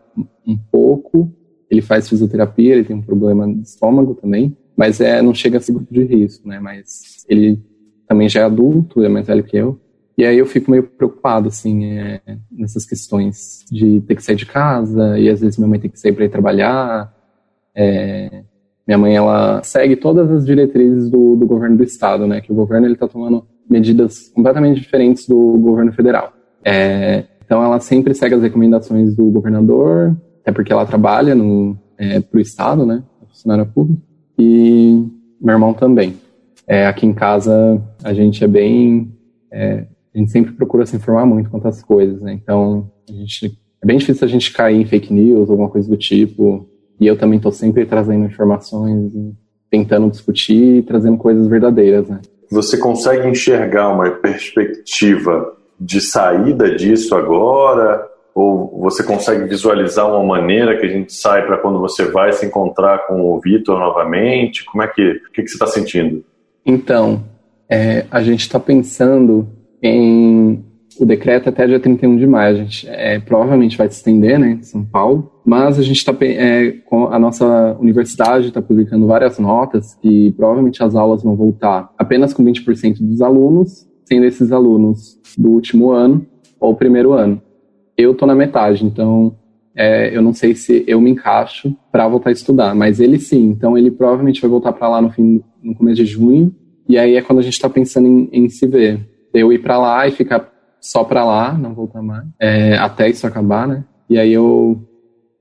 um 0.48 0.58
pouco, 0.58 1.32
ele 1.70 1.82
faz 1.82 2.08
fisioterapia, 2.08 2.74
ele 2.74 2.84
tem 2.84 2.96
um 2.96 3.02
problema 3.02 3.48
de 3.48 3.62
estômago 3.62 4.16
também, 4.16 4.56
mas 4.76 5.02
é, 5.02 5.22
não 5.22 5.34
chega 5.34 5.58
a 5.58 5.62
ser 5.62 5.74
grupo 5.74 5.94
de 5.94 6.04
risco, 6.04 6.48
né? 6.48 6.60
Mas 6.60 7.26
ele 7.28 7.60
também 8.08 8.30
já 8.30 8.42
é 8.42 8.44
adulto, 8.44 9.04
é 9.04 9.10
mais 9.10 9.28
velho 9.28 9.44
que 9.44 9.58
eu. 9.58 9.80
E 10.18 10.24
aí 10.24 10.38
eu 10.38 10.46
fico 10.46 10.72
meio 10.72 10.84
preocupado, 10.84 11.50
assim, 11.50 11.86
é, 11.86 12.22
nessas 12.50 12.86
questões 12.86 13.66
de 13.70 14.00
ter 14.02 14.16
que 14.16 14.24
sair 14.24 14.36
de 14.36 14.46
casa, 14.46 15.20
e 15.20 15.30
às 15.30 15.42
vezes 15.42 15.58
minha 15.58 15.68
mãe 15.68 15.80
tem 15.80 15.90
que 15.90 16.00
sair 16.00 16.14
para 16.14 16.26
ir 16.26 16.30
trabalhar. 16.30 17.14
É, 17.76 18.44
minha 18.88 18.98
mãe, 18.98 19.16
ela 19.16 19.62
segue 19.64 19.96
todas 19.96 20.32
as 20.32 20.46
diretrizes 20.46 21.10
do, 21.10 21.36
do 21.36 21.46
governo 21.46 21.76
do 21.76 21.84
estado, 21.84 22.28
né? 22.28 22.40
Que 22.40 22.52
o 22.52 22.56
governo, 22.56 22.88
ele 22.88 22.96
tá 22.96 23.08
tomando 23.08 23.46
medidas 23.70 24.30
completamente 24.30 24.80
diferentes 24.80 25.28
do 25.28 25.58
governo 25.58 25.92
federal. 25.92 26.32
É, 26.64 27.26
então 27.46 27.64
ela 27.64 27.80
sempre 27.80 28.14
segue 28.14 28.36
as 28.36 28.42
recomendações 28.42 29.16
do 29.16 29.26
governador, 29.30 30.16
até 30.42 30.52
porque 30.52 30.74
ela 30.74 30.86
trabalha 30.86 31.36
no 31.36 31.78
é, 31.98 32.20
para 32.20 32.38
o 32.38 32.42
estado, 32.42 32.86
né, 32.86 33.04
funcionária 33.28 33.66
pública, 33.66 34.02
e 34.38 35.08
meu 35.40 35.54
irmão 35.54 35.74
também. 35.74 36.16
É, 36.68 36.88
aqui 36.88 37.06
em 37.06 37.14
casa 37.14 37.82
a 38.04 38.14
gente 38.14 38.44
é 38.44 38.48
bem, 38.48 39.14
é, 39.52 39.86
a 40.14 40.18
gente 40.18 40.32
sempre 40.32 40.54
procura 40.54 40.86
se 40.86 40.96
informar 40.96 41.26
muito 41.26 41.50
quanto 41.50 41.68
às 41.68 41.84
coisas, 41.84 42.20
né? 42.22 42.34
Então 42.34 42.90
a 43.08 43.12
gente 43.12 43.58
é 43.82 43.86
bem 43.86 43.98
difícil 43.98 44.26
a 44.26 44.30
gente 44.30 44.52
cair 44.52 44.82
em 44.82 44.86
fake 44.86 45.14
news, 45.14 45.50
alguma 45.50 45.70
coisa 45.70 45.88
do 45.88 45.96
tipo. 45.96 46.68
E 47.00 47.06
eu 47.06 47.18
também 47.18 47.38
estou 47.38 47.52
sempre 47.52 47.86
trazendo 47.86 48.26
informações, 48.26 49.12
tentando 49.70 50.10
discutir, 50.10 50.84
trazendo 50.86 51.18
coisas 51.18 51.48
verdadeiras, 51.48 52.08
né? 52.08 52.22
Você 52.50 52.78
consegue 52.78 53.28
enxergar 53.28 53.90
uma 53.94 54.10
perspectiva 54.10 55.56
de 55.80 56.02
saída 56.02 56.76
disso 56.76 57.16
agora? 57.16 58.08
Ou 58.34 58.80
você 58.82 59.04
consegue 59.04 59.46
visualizar 59.46 60.08
uma 60.10 60.24
maneira 60.24 60.78
que 60.78 60.86
a 60.86 60.90
gente 60.90 61.14
sai 61.14 61.46
para 61.46 61.58
quando 61.58 61.80
você 61.80 62.06
vai 62.06 62.32
se 62.34 62.46
encontrar 62.46 63.08
com 63.08 63.22
o 63.22 63.40
Vitor 63.40 63.80
novamente? 63.80 64.66
Como 64.66 64.84
é 64.84 64.88
que, 64.88 65.02
o 65.02 65.32
que, 65.32 65.44
que 65.44 65.48
você 65.48 65.56
está 65.56 65.68
sentindo? 65.68 66.24
Então, 66.66 67.24
é, 67.70 68.06
a 68.12 68.22
gente 68.22 68.42
está 68.42 68.60
pensando 68.60 69.48
em 69.82 70.64
o 71.00 71.06
decreto 71.06 71.50
até 71.50 71.68
dia 71.68 71.80
31 71.80 72.18
de 72.18 72.28
maio. 72.28 72.56
A 72.56 72.58
gente 72.58 72.88
é, 72.90 73.20
provavelmente 73.20 73.78
vai 73.78 73.90
se 73.90 73.98
estender, 73.98 74.40
né, 74.40 74.52
em 74.52 74.64
São 74.64 74.84
Paulo. 74.84 75.32
Mas 75.46 75.78
a 75.78 75.82
gente 75.82 75.98
está, 75.98 76.14
é, 76.22 76.76
a 77.12 77.20
nossa 77.20 77.78
universidade 77.80 78.48
está 78.48 78.62
publicando 78.62 79.06
várias 79.08 79.38
notas 79.38 79.94
que 79.96 80.32
provavelmente 80.34 80.84
as 80.84 80.96
aulas 80.96 81.24
vão 81.24 81.36
voltar 81.36 81.92
apenas 81.98 82.34
com 82.34 82.44
20% 82.44 82.98
dos 83.00 83.22
alunos 83.22 83.88
sendo 84.06 84.26
esses 84.26 84.52
alunos 84.52 85.20
do 85.38 85.50
último 85.50 85.92
ano 85.92 86.26
ou 86.60 86.76
primeiro 86.76 87.12
ano. 87.12 87.42
Eu 87.98 88.14
tô 88.14 88.26
na 88.26 88.36
metade, 88.36 88.86
então 88.86 89.36
é, 89.76 90.16
eu 90.16 90.22
não 90.22 90.34
sei 90.34 90.56
se 90.56 90.86
eu 90.88 91.02
me 91.02 91.12
encaixo 91.12 91.76
para 91.92 92.08
voltar 92.08 92.30
a 92.30 92.34
estudar, 92.34 92.74
mas 92.74 93.00
ele 93.00 93.20
sim. 93.20 93.50
Então 93.50 93.78
ele 93.78 93.92
provavelmente 93.92 94.42
vai 94.42 94.50
voltar 94.50 94.72
para 94.72 94.88
lá 94.88 95.02
no 95.02 95.12
fim, 95.12 95.44
no 95.62 95.76
começo 95.76 95.98
de 95.98 96.06
junho. 96.06 96.56
E 96.88 96.98
aí 96.98 97.16
é 97.16 97.22
quando 97.22 97.40
a 97.40 97.42
gente 97.42 97.54
está 97.54 97.70
pensando 97.70 98.08
em, 98.08 98.30
em, 98.32 98.50
se 98.50 98.66
ver. 98.68 99.00
Eu 99.34 99.52
ir 99.52 99.60
para 99.60 99.78
lá 99.78 100.08
e 100.08 100.12
ficar 100.12 100.50
só 100.80 101.04
para 101.04 101.26
lá, 101.26 101.54
não 101.54 101.74
voltar 101.74 102.02
mais, 102.02 102.26
é, 102.40 102.78
até 102.78 103.10
isso 103.10 103.26
acabar, 103.28 103.68
né? 103.68 103.84
E 104.10 104.18
aí 104.18 104.32
eu 104.32 104.82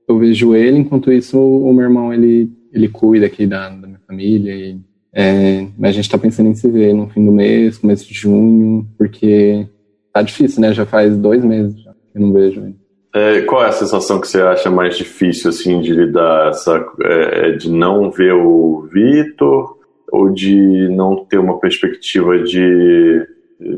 eu 0.07 0.19
vejo 0.19 0.53
ele, 0.53 0.77
enquanto 0.77 1.11
isso 1.11 1.39
o 1.39 1.73
meu 1.73 1.85
irmão 1.85 2.13
ele 2.13 2.51
ele 2.73 2.89
cuida 2.89 3.25
aqui 3.25 3.47
da, 3.47 3.69
da 3.69 3.87
minha 3.87 4.01
família 4.05 4.53
e 4.53 4.79
é, 5.17 5.65
mas 5.77 5.91
a 5.91 5.93
gente 5.93 6.03
está 6.03 6.17
pensando 6.17 6.49
em 6.49 6.55
se 6.55 6.69
ver 6.69 6.93
no 6.93 7.07
fim 7.07 7.23
do 7.25 7.31
mês, 7.31 7.77
começo 7.77 8.05
de 8.05 8.13
junho, 8.13 8.85
porque 8.97 9.65
tá 10.11 10.21
difícil, 10.21 10.59
né? 10.61 10.73
Já 10.73 10.85
faz 10.85 11.15
dois 11.15 11.41
meses 11.41 11.81
já 11.81 11.91
que 11.93 12.17
eu 12.17 12.21
não 12.21 12.33
vejo 12.33 12.59
ele. 12.59 12.75
É, 13.15 13.41
qual 13.43 13.63
é 13.63 13.69
a 13.69 13.71
sensação 13.71 14.19
que 14.19 14.27
você 14.27 14.41
acha 14.41 14.69
mais 14.69 14.97
difícil, 14.97 15.49
assim, 15.49 15.79
de 15.79 15.93
lidar? 15.93 16.49
Essa, 16.49 16.85
é, 17.01 17.47
é 17.47 17.51
de 17.53 17.71
não 17.71 18.11
ver 18.11 18.33
o 18.33 18.89
Vitor 18.91 19.77
ou 20.11 20.29
de 20.29 20.89
não 20.89 21.23
ter 21.23 21.37
uma 21.37 21.61
perspectiva 21.61 22.37
de, 22.39 23.25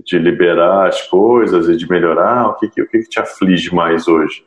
de 0.04 0.18
liberar 0.18 0.88
as 0.88 1.04
coisas 1.04 1.70
e 1.70 1.78
de 1.78 1.88
melhorar? 1.88 2.50
O 2.50 2.56
que, 2.56 2.68
que, 2.68 2.82
o 2.82 2.88
que, 2.88 3.00
que 3.00 3.10
te 3.10 3.20
aflige 3.20 3.74
mais 3.76 4.08
hoje? 4.08 4.44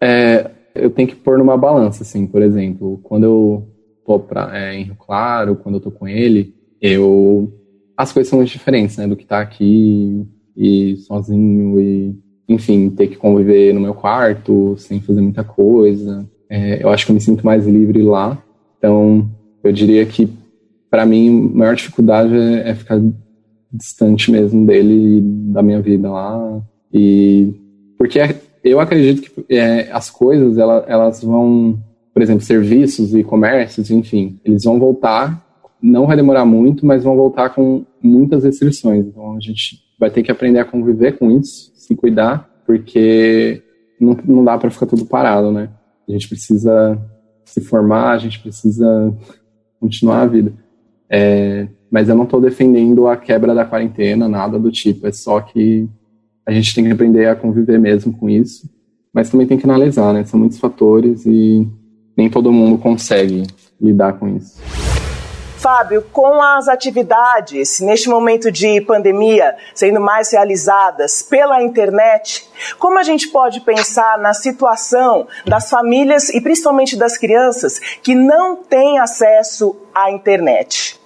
É, 0.00 0.50
eu 0.74 0.88
tenho 0.88 1.08
que 1.08 1.16
pôr 1.16 1.36
numa 1.36 1.58
balança, 1.58 2.02
assim, 2.02 2.26
por 2.26 2.40
exemplo, 2.40 2.98
quando 3.02 3.24
eu 3.24 3.68
tô 4.04 4.18
pra, 4.18 4.50
é, 4.56 4.74
em 4.74 4.84
Rio 4.84 4.96
Claro, 4.96 5.56
quando 5.56 5.76
eu 5.76 5.80
tô 5.80 5.90
com 5.90 6.06
ele, 6.08 6.54
eu 6.80 7.52
as 7.96 8.12
coisas 8.12 8.30
são 8.30 8.38
muito 8.38 8.50
diferentes, 8.50 8.96
né? 8.96 9.06
Do 9.06 9.16
que 9.16 9.26
tá 9.26 9.40
aqui 9.40 10.26
e 10.56 10.96
sozinho 10.96 11.78
e, 11.78 12.16
enfim, 12.48 12.88
ter 12.88 13.08
que 13.08 13.16
conviver 13.16 13.74
no 13.74 13.80
meu 13.80 13.92
quarto 13.92 14.74
sem 14.78 15.00
fazer 15.00 15.20
muita 15.20 15.44
coisa. 15.44 16.26
É, 16.48 16.82
eu 16.82 16.88
acho 16.88 17.04
que 17.04 17.12
eu 17.12 17.14
me 17.14 17.20
sinto 17.20 17.44
mais 17.44 17.66
livre 17.66 18.02
lá. 18.02 18.42
Então, 18.78 19.30
eu 19.62 19.70
diria 19.70 20.04
que, 20.06 20.28
para 20.90 21.04
mim, 21.04 21.50
a 21.52 21.58
maior 21.58 21.76
dificuldade 21.76 22.34
é, 22.34 22.70
é 22.70 22.74
ficar 22.74 22.98
distante 23.70 24.30
mesmo 24.30 24.66
dele 24.66 25.18
e 25.18 25.20
da 25.52 25.62
minha 25.62 25.80
vida 25.80 26.10
lá. 26.10 26.62
E 26.92 27.52
porque 27.98 28.18
eu 28.64 28.80
acredito 28.80 29.30
que 29.30 29.54
é, 29.54 29.92
as 29.92 30.10
coisas 30.10 30.56
elas, 30.56 30.84
elas 30.88 31.22
vão, 31.22 31.78
por 32.12 32.22
exemplo, 32.22 32.44
serviços 32.44 33.14
e 33.14 33.22
comércios, 33.22 33.90
enfim, 33.90 34.38
eles 34.44 34.64
vão 34.64 34.78
voltar. 34.78 35.46
Não 35.82 36.06
vai 36.06 36.16
demorar 36.16 36.44
muito, 36.44 36.84
mas 36.84 37.04
vão 37.04 37.16
voltar 37.16 37.50
com 37.50 37.84
muitas 38.02 38.44
restrições. 38.44 39.06
Então 39.06 39.36
a 39.36 39.40
gente 39.40 39.78
vai 39.98 40.10
ter 40.10 40.22
que 40.22 40.30
aprender 40.30 40.58
a 40.58 40.64
conviver 40.64 41.18
com 41.18 41.30
isso, 41.30 41.72
se 41.74 41.94
cuidar, 41.94 42.48
porque 42.66 43.62
não, 44.00 44.16
não 44.26 44.44
dá 44.44 44.58
para 44.58 44.70
ficar 44.70 44.86
tudo 44.86 45.06
parado, 45.06 45.50
né? 45.50 45.70
A 46.08 46.12
gente 46.12 46.28
precisa 46.28 47.00
se 47.44 47.60
formar, 47.60 48.12
a 48.12 48.18
gente 48.18 48.40
precisa 48.40 49.14
continuar 49.78 50.22
a 50.22 50.26
vida. 50.26 50.52
É, 51.08 51.68
mas 51.90 52.08
eu 52.08 52.14
não 52.14 52.24
estou 52.24 52.40
defendendo 52.40 53.08
a 53.08 53.16
quebra 53.16 53.54
da 53.54 53.64
quarentena, 53.64 54.28
nada 54.28 54.58
do 54.58 54.70
tipo. 54.70 55.06
É 55.06 55.12
só 55.12 55.40
que 55.40 55.88
a 56.46 56.52
gente 56.52 56.74
tem 56.74 56.84
que 56.84 56.92
aprender 56.92 57.26
a 57.26 57.36
conviver 57.36 57.78
mesmo 57.78 58.12
com 58.12 58.28
isso. 58.28 58.68
Mas 59.12 59.28
também 59.28 59.46
tem 59.46 59.58
que 59.58 59.64
analisar, 59.64 60.12
né? 60.12 60.24
São 60.24 60.38
muitos 60.38 60.58
fatores 60.58 61.26
e 61.26 61.68
nem 62.20 62.28
todo 62.28 62.52
mundo 62.52 62.76
consegue 62.76 63.46
lidar 63.80 64.12
com 64.18 64.28
isso. 64.28 64.60
Fábio, 65.56 66.02
com 66.12 66.42
as 66.42 66.68
atividades 66.68 67.80
neste 67.80 68.08
momento 68.08 68.50
de 68.50 68.80
pandemia 68.82 69.56
sendo 69.74 70.00
mais 70.00 70.32
realizadas 70.32 71.22
pela 71.22 71.62
internet, 71.62 72.46
como 72.78 72.98
a 72.98 73.02
gente 73.02 73.28
pode 73.28 73.60
pensar 73.60 74.18
na 74.18 74.32
situação 74.34 75.26
das 75.46 75.68
famílias 75.68 76.28
e 76.30 76.40
principalmente 76.40 76.96
das 76.96 77.16
crianças 77.16 77.78
que 78.02 78.14
não 78.14 78.56
têm 78.56 78.98
acesso 78.98 79.76
à 79.94 80.10
internet? 80.10 80.98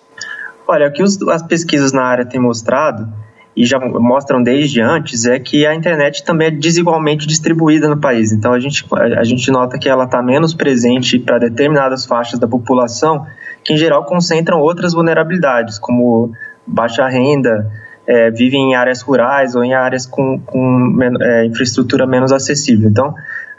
Olha, 0.67 0.89
o 0.89 0.93
que 0.93 1.03
as 1.03 1.43
pesquisas 1.43 1.93
na 1.93 2.05
área 2.05 2.25
têm 2.25 2.41
mostrado 2.41 3.09
e 3.57 3.65
já 3.65 3.79
mostram 3.79 4.43
desde 4.43 4.81
antes 4.81 5.27
é 5.27 5.39
que 5.39 5.65
a 5.65 5.75
internet 5.75 6.25
também 6.25 6.49
é 6.49 6.51
desigualmente 6.51 7.27
distribuída 7.27 7.89
no 7.89 7.97
país. 7.97 8.33
Então 8.33 8.53
a 8.53 8.59
gente, 8.59 8.85
a 8.93 9.23
gente 9.23 9.51
nota 9.51 9.79
que 9.79 9.89
ela 9.89 10.05
está 10.05 10.21
menos 10.23 10.53
presente 10.53 11.19
para 11.19 11.39
determinadas 11.39 12.05
faixas 12.05 12.39
da 12.39 12.49
população 12.49 13.27
que 13.63 13.73
em 13.73 13.77
geral 13.77 14.05
concentram 14.05 14.61
outras 14.61 14.93
vulnerabilidades, 14.93 15.79
como 15.79 16.33
baixa 16.67 17.07
renda, 17.09 17.71
é, 18.07 18.31
vivem 18.31 18.73
em 18.73 18.75
áreas 18.75 19.01
rurais 19.01 19.55
ou 19.55 19.65
em 19.65 19.73
áreas 19.73 20.05
com, 20.05 20.39
com 20.39 20.99
é, 21.23 21.47
infraestrutura 21.47 22.07
menos 22.07 22.33
acessível. 22.33 22.91
Então, 22.91 23.15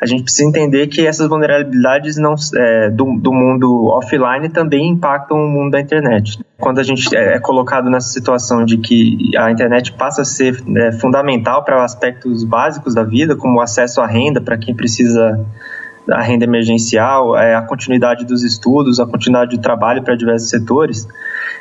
a 0.05 0.07
gente 0.07 0.23
precisa 0.23 0.47
entender 0.47 0.87
que 0.87 1.05
essas 1.05 1.27
vulnerabilidades 1.27 2.15
não, 2.15 2.35
é, 2.55 2.89
do, 2.91 3.17
do, 3.17 3.33
mundo 3.33 3.87
offline 3.87 4.47
também 4.49 4.89
impactam 4.89 5.35
o 5.35 5.49
mundo 5.49 5.71
da 5.71 5.81
internet. 5.81 6.39
Quando 6.59 6.79
a 6.79 6.83
gente 6.83 7.15
é, 7.15 7.35
é 7.35 7.39
colocado 7.39 7.89
nessa 7.89 8.09
situação 8.09 8.63
de 8.63 8.77
que 8.77 9.35
a 9.35 9.51
internet 9.51 9.91
passa 9.93 10.21
a 10.21 10.25
ser 10.25 10.63
é, 10.77 10.91
fundamental 10.91 11.65
para 11.65 11.83
aspectos 11.83 12.43
básicos 12.43 12.93
da 12.93 13.03
vida, 13.03 13.35
como 13.35 13.57
o 13.57 13.61
acesso 13.61 13.99
à 13.99 14.05
renda 14.05 14.39
para 14.39 14.57
quem 14.57 14.75
precisa 14.75 15.43
a 16.09 16.21
renda 16.21 16.45
emergencial, 16.45 17.35
é, 17.35 17.55
a 17.55 17.63
continuidade 17.63 18.25
dos 18.25 18.43
estudos, 18.43 18.99
a 18.99 19.07
continuidade 19.07 19.57
do 19.57 19.61
trabalho 19.61 20.03
para 20.03 20.15
diversos 20.15 20.49
setores, 20.49 21.07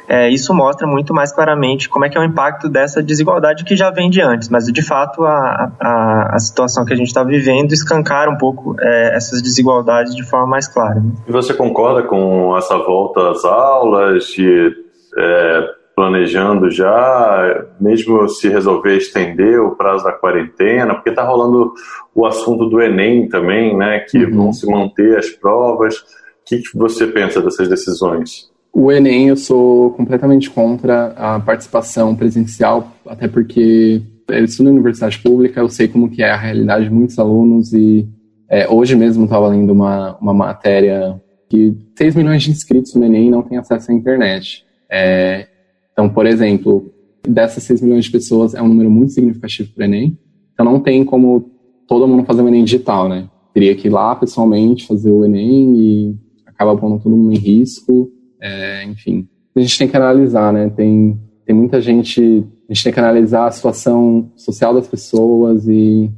é, 0.09 0.29
isso 0.29 0.53
mostra 0.55 0.87
muito 0.87 1.15
mais 1.15 1.33
claramente 1.33 1.89
como 1.89 2.05
é 2.05 2.09
que 2.09 2.19
é 2.19 2.21
o 2.21 2.25
impacto 2.25 2.69
dessa 2.69 3.03
desigualdade 3.03 3.65
que 3.65 3.75
já 3.75 3.91
vem 3.91 4.11
de 4.11 4.21
antes, 4.21 4.49
mas 4.49 4.67
de 4.67 4.83
fato 4.83 5.25
a, 5.25 5.73
a, 5.81 6.35
a 6.35 6.39
situação 6.39 6.85
que 6.85 6.93
a 6.93 6.97
gente 6.97 7.09
está 7.09 7.23
vivendo 7.23 7.73
escancara 7.73 8.31
um 8.31 8.37
pouco 8.37 8.77
é, 8.81 9.17
essas 9.17 9.41
desigualdades 9.43 10.15
de 10.15 10.23
forma 10.23 10.47
mais 10.47 10.69
clara. 10.69 10.97
Né? 10.97 11.13
E 11.27 11.33
você 11.33 11.55
concorda 11.55 12.03
com 12.03 12.57
essa 12.57 12.77
volta 12.79 13.31
às 13.31 13.45
aulas, 13.45 14.25
de 14.27 14.73
é, 15.17 15.69
planejando 15.95 16.71
já, 16.71 17.67
mesmo 17.81 18.29
se 18.29 18.49
resolver 18.49 18.97
estender 18.97 19.61
o 19.61 19.77
prazo 19.77 20.05
da 20.05 20.13
quarentena, 20.13 20.95
porque 20.95 21.11
está 21.11 21.23
rolando 21.25 21.73
o 22.15 22.27
assunto 22.27 22.69
do 22.69 22.83
Enem 22.83 23.29
também, 23.29 23.77
né, 23.77 24.01
que 24.01 24.25
uhum. 24.25 24.37
vão 24.37 24.53
se 24.53 24.67
manter 24.67 25.17
as 25.17 25.31
provas. 25.31 25.99
O 25.99 26.47
que, 26.47 26.59
que 26.59 26.77
você 26.77 27.07
pensa 27.07 27.41
dessas 27.41 27.69
decisões? 27.69 28.53
O 28.77 28.91
Enem, 28.91 29.29
eu 29.29 29.37
sou 29.37 29.93
completamente 29.93 30.51
contra 30.51 31.15
a 31.17 31.39
participação 31.39 32.17
presencial, 32.17 32.93
até 33.07 33.29
porque 33.29 34.03
eu 34.29 34.45
estudo 34.45 34.67
na 34.67 34.73
universidade 34.73 35.17
pública, 35.21 35.61
eu 35.61 35.69
sei 35.69 35.87
como 35.87 36.11
que 36.11 36.25
é 36.25 36.31
a 36.31 36.37
realidade 36.37 36.87
de 36.87 36.91
muitos 36.91 37.17
alunos 37.17 37.73
e 37.73 38.05
é, 38.49 38.69
hoje 38.69 38.97
mesmo 38.97 39.25
estava 39.25 39.47
lendo 39.47 39.73
uma, 39.73 40.17
uma 40.19 40.35
matéria 40.35 41.23
que 41.49 41.73
6 41.97 42.17
milhões 42.17 42.43
de 42.43 42.51
inscritos 42.51 42.95
no 42.97 43.05
Enem 43.05 43.31
não 43.31 43.43
têm 43.43 43.59
acesso 43.59 43.93
à 43.93 43.95
internet. 43.95 44.65
É, 44.91 45.47
então, 45.93 46.09
por 46.09 46.27
exemplo, 46.27 46.93
dessas 47.23 47.63
6 47.63 47.81
milhões 47.81 48.07
de 48.07 48.11
pessoas 48.11 48.55
é 48.55 48.63
um 48.63 48.69
número 48.69 48.91
muito 48.91 49.13
significativo 49.13 49.73
para 49.73 49.83
o 49.83 49.85
Enem. 49.85 50.19
Então, 50.53 50.67
não 50.67 50.81
tem 50.81 51.05
como 51.05 51.49
todo 51.87 52.09
mundo 52.09 52.25
fazer 52.25 52.43
o 52.43 52.49
Enem 52.49 52.65
digital, 52.65 53.09
né? 53.09 53.29
Teria 53.53 53.77
que 53.77 53.87
ir 53.87 53.91
lá 53.91 54.17
pessoalmente 54.17 54.85
fazer 54.85 55.13
o 55.13 55.25
Enem 55.25 55.79
e 55.79 56.17
acaba 56.45 56.77
pondo 56.77 57.01
todo 57.01 57.17
mundo 57.17 57.33
em 57.33 57.39
risco. 57.39 58.11
É, 58.45 58.85
enfim, 58.85 59.27
a 59.57 59.61
gente 59.61 59.79
tem 59.79 59.89
que 59.89 59.97
analisar, 59.97 60.53
né? 60.53 60.69
Tem, 60.69 61.19
tem 61.47 61.57
muita 61.57 61.81
gente, 61.81 62.21
a 62.69 62.75
gente 62.75 62.85
tem 62.85 62.93
que 62.93 63.01
analisar 63.01 63.47
a 63.47 63.51
situação 63.51 64.31
social 64.37 64.75
das 64.75 64.87
pessoas 64.87 65.67
e 65.67 66.11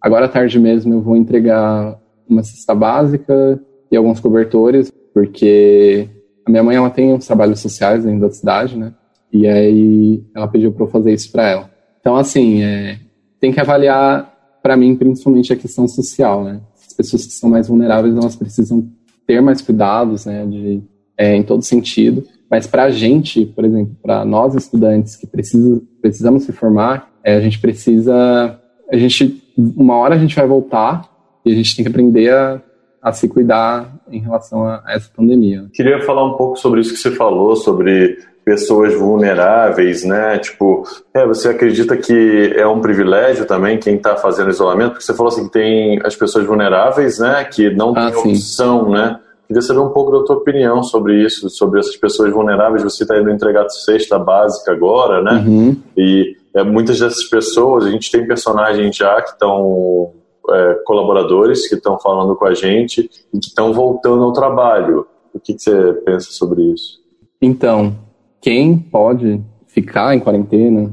agora 0.00 0.24
à 0.24 0.28
tarde 0.28 0.58
mesmo 0.58 0.94
eu 0.94 1.02
vou 1.02 1.14
entregar 1.14 2.00
uma 2.26 2.42
cesta 2.42 2.74
básica 2.74 3.60
e 3.92 3.96
alguns 3.96 4.18
cobertores, 4.18 4.90
porque 5.12 6.08
a 6.46 6.50
minha 6.50 6.62
mãe 6.62 6.74
ela 6.74 6.88
tem 6.88 7.12
uns 7.12 7.26
trabalhos 7.26 7.60
sociais 7.60 8.02
dentro 8.02 8.20
da 8.20 8.30
cidade, 8.30 8.78
né? 8.78 8.94
E 9.30 9.46
aí 9.46 10.24
ela 10.34 10.48
pediu 10.48 10.72
para 10.72 10.84
eu 10.84 10.88
fazer 10.88 11.12
isso 11.12 11.30
para 11.30 11.50
ela. 11.50 11.70
Então, 12.00 12.16
assim, 12.16 12.62
é, 12.62 12.98
tem 13.38 13.52
que 13.52 13.60
avaliar, 13.60 14.32
para 14.62 14.74
mim, 14.74 14.96
principalmente 14.96 15.52
a 15.52 15.56
questão 15.56 15.86
social, 15.86 16.44
né? 16.44 16.62
As 16.86 16.94
pessoas 16.94 17.26
que 17.26 17.32
são 17.32 17.50
mais 17.50 17.68
vulneráveis, 17.68 18.16
elas 18.16 18.36
precisam 18.36 18.88
ter 19.26 19.42
mais 19.42 19.60
cuidados, 19.60 20.24
né? 20.24 20.46
De, 20.46 20.82
é, 21.16 21.34
em 21.34 21.42
todo 21.42 21.62
sentido. 21.62 22.24
Mas 22.50 22.66
para 22.66 22.84
a 22.84 22.90
gente, 22.90 23.46
por 23.46 23.64
exemplo, 23.64 23.96
para 24.02 24.24
nós 24.24 24.54
estudantes 24.54 25.16
que 25.16 25.26
precisam, 25.26 25.80
precisamos 26.00 26.44
se 26.44 26.52
formar, 26.52 27.10
é, 27.22 27.36
a 27.36 27.40
gente 27.40 27.58
precisa, 27.58 28.60
a 28.90 28.96
gente, 28.96 29.42
uma 29.56 29.96
hora 29.96 30.14
a 30.14 30.18
gente 30.18 30.36
vai 30.36 30.46
voltar 30.46 31.08
e 31.44 31.52
a 31.52 31.54
gente 31.54 31.74
tem 31.74 31.84
que 31.84 31.90
aprender 31.90 32.32
a, 32.32 32.60
a 33.02 33.12
se 33.12 33.28
cuidar 33.28 33.92
em 34.10 34.20
relação 34.20 34.64
a, 34.64 34.82
a 34.84 34.92
essa 34.94 35.10
pandemia. 35.14 35.66
Queria 35.72 36.00
falar 36.02 36.24
um 36.24 36.36
pouco 36.36 36.56
sobre 36.56 36.80
isso 36.80 36.92
que 36.92 36.98
você 36.98 37.10
falou, 37.10 37.56
sobre 37.56 38.18
pessoas 38.44 38.94
vulneráveis, 38.94 40.04
né? 40.04 40.38
Tipo, 40.38 40.84
é, 41.14 41.26
você 41.26 41.48
acredita 41.48 41.96
que 41.96 42.52
é 42.54 42.66
um 42.66 42.80
privilégio 42.80 43.46
também 43.46 43.78
quem 43.78 43.96
está 43.96 44.16
fazendo 44.16 44.50
isolamento? 44.50 44.92
Porque 44.92 45.04
você 45.04 45.14
falou 45.14 45.32
assim 45.32 45.46
que 45.46 45.52
tem 45.52 45.98
as 46.04 46.14
pessoas 46.14 46.44
vulneráveis, 46.46 47.18
né? 47.18 47.44
Que 47.44 47.70
não 47.70 47.94
ah, 47.96 48.10
têm 48.10 48.32
opção, 48.32 48.90
né? 48.90 49.18
Queria 49.54 49.68
saber 49.68 49.78
um 49.78 49.90
pouco 49.90 50.10
da 50.10 50.24
tua 50.24 50.34
opinião 50.34 50.82
sobre 50.82 51.24
isso, 51.24 51.48
sobre 51.48 51.78
essas 51.78 51.96
pessoas 51.96 52.32
vulneráveis. 52.32 52.82
Você 52.82 53.04
está 53.04 53.16
indo 53.16 53.30
entregar 53.30 53.68
cesta 53.68 54.18
básica 54.18 54.72
agora, 54.72 55.22
né? 55.22 55.44
Uhum. 55.46 55.76
E 55.96 56.36
é, 56.52 56.64
muitas 56.64 56.98
dessas 56.98 57.22
pessoas, 57.22 57.84
a 57.84 57.90
gente 57.92 58.10
tem 58.10 58.26
personagens 58.26 58.96
já 58.96 59.22
que 59.22 59.30
estão 59.30 60.10
é, 60.50 60.74
colaboradores 60.84 61.68
que 61.68 61.76
estão 61.76 61.96
falando 62.00 62.34
com 62.34 62.44
a 62.46 62.52
gente 62.52 63.08
e 63.32 63.38
que 63.38 63.46
estão 63.46 63.72
voltando 63.72 64.24
ao 64.24 64.32
trabalho. 64.32 65.06
O 65.32 65.38
que, 65.38 65.54
que 65.54 65.62
você 65.62 65.92
pensa 66.04 66.32
sobre 66.32 66.60
isso? 66.72 66.98
Então, 67.40 67.94
quem 68.40 68.76
pode 68.76 69.40
ficar 69.68 70.16
em 70.16 70.18
quarentena 70.18 70.92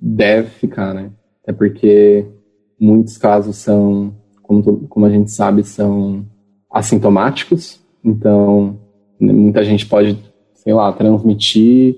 deve 0.00 0.48
ficar, 0.48 0.92
né? 0.92 1.12
É 1.46 1.52
porque 1.52 2.26
muitos 2.76 3.16
casos 3.16 3.54
são, 3.54 4.12
como, 4.42 4.88
como 4.88 5.06
a 5.06 5.10
gente 5.10 5.30
sabe, 5.30 5.62
são 5.62 6.26
assintomáticos. 6.72 7.79
Então, 8.04 8.78
né, 9.20 9.32
muita 9.32 9.64
gente 9.64 9.86
pode, 9.86 10.18
sei 10.54 10.72
lá, 10.72 10.92
transmitir. 10.92 11.96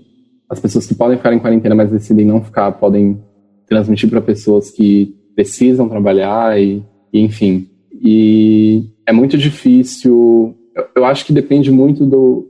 As 0.48 0.60
pessoas 0.60 0.86
que 0.86 0.94
podem 0.94 1.16
ficar 1.16 1.32
em 1.32 1.38
quarentena, 1.38 1.74
mas 1.74 1.90
decidem 1.90 2.26
não 2.26 2.42
ficar, 2.42 2.72
podem 2.72 3.20
transmitir 3.66 4.08
para 4.10 4.20
pessoas 4.20 4.70
que 4.70 5.16
precisam 5.34 5.88
trabalhar 5.88 6.60
e, 6.60 6.82
e, 7.12 7.20
enfim. 7.20 7.68
E 7.92 8.90
é 9.06 9.12
muito 9.12 9.38
difícil. 9.38 10.54
Eu, 10.74 10.84
eu 10.96 11.04
acho 11.04 11.24
que 11.24 11.32
depende 11.32 11.70
muito 11.70 12.04
do, 12.04 12.48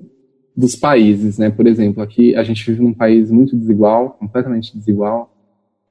dos 0.56 0.76
países, 0.76 1.38
né? 1.38 1.50
Por 1.50 1.66
exemplo, 1.66 2.02
aqui 2.02 2.34
a 2.34 2.42
gente 2.42 2.64
vive 2.66 2.82
num 2.82 2.94
país 2.94 3.30
muito 3.30 3.56
desigual, 3.56 4.16
completamente 4.18 4.76
desigual, 4.76 5.32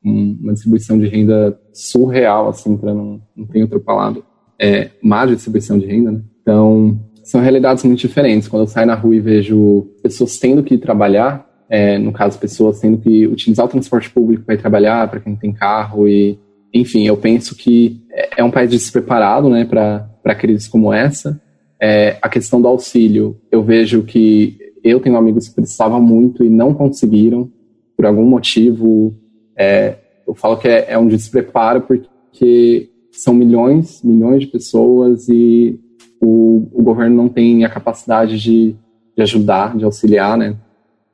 uma 0.04 0.54
distribuição 0.54 1.00
de 1.00 1.08
renda 1.08 1.60
surreal, 1.74 2.50
assim, 2.50 2.76
para 2.76 2.94
não, 2.94 3.22
não 3.36 3.46
ter 3.46 3.62
outra 3.62 3.80
palavra, 3.80 4.24
é 4.60 4.90
má 5.02 5.26
distribuição 5.26 5.78
de 5.78 5.86
renda, 5.86 6.12
né? 6.12 6.22
Então, 6.42 7.00
são 7.32 7.40
realidades 7.40 7.84
muito 7.86 8.00
diferentes. 8.00 8.50
Quando 8.50 8.64
eu 8.64 8.68
saio 8.68 8.86
na 8.86 8.94
rua 8.94 9.16
e 9.16 9.22
vejo 9.22 9.88
pessoas 10.04 10.38
tendo 10.38 10.62
que 10.62 10.78
trabalhar, 10.78 11.50
é, 11.70 11.98
no 11.98 12.12
caso, 12.12 12.38
pessoas 12.38 12.80
tendo 12.80 12.98
que 12.98 13.26
utilizar 13.26 13.66
o 13.66 13.70
transporte 13.70 14.10
público 14.10 14.44
para 14.44 14.56
ir 14.56 14.58
trabalhar, 14.58 15.10
para 15.10 15.22
quem 15.22 15.36
tem 15.38 15.54
carro 15.54 16.08
e 16.08 16.38
enfim, 16.74 17.06
eu 17.06 17.18
penso 17.18 17.56
que 17.56 18.02
é, 18.12 18.42
é 18.42 18.44
um 18.44 18.52
país 18.52 18.70
despreparado 18.70 19.50
né, 19.50 19.66
para 19.66 20.36
crises 20.36 20.68
como 20.68 20.92
essa. 20.94 21.42
É, 21.82 22.18
a 22.22 22.28
questão 22.30 22.62
do 22.62 22.68
auxílio, 22.68 23.40
eu 23.50 23.64
vejo 23.64 24.04
que 24.04 24.58
eu 24.84 25.00
tenho 25.00 25.18
amigos 25.18 25.48
que 25.48 25.56
precisavam 25.56 26.02
muito 26.02 26.44
e 26.44 26.50
não 26.50 26.74
conseguiram, 26.74 27.50
por 27.96 28.06
algum 28.06 28.26
motivo. 28.26 29.14
É, 29.58 29.96
eu 30.28 30.34
falo 30.34 30.58
que 30.58 30.68
é, 30.68 30.88
é 30.90 30.98
um 30.98 31.08
despreparo 31.08 31.82
porque 31.82 32.90
são 33.12 33.34
milhões, 33.34 34.02
milhões 34.04 34.42
de 34.42 34.48
pessoas 34.48 35.28
e 35.28 35.80
o, 36.22 36.68
o 36.72 36.84
governo 36.84 37.16
não 37.16 37.28
tem 37.28 37.66
a 37.66 37.70
capacidade 37.70 38.40
de, 38.40 38.76
de 39.16 39.24
ajudar, 39.24 39.76
de 39.76 39.84
auxiliar, 39.84 40.38
né? 40.38 40.56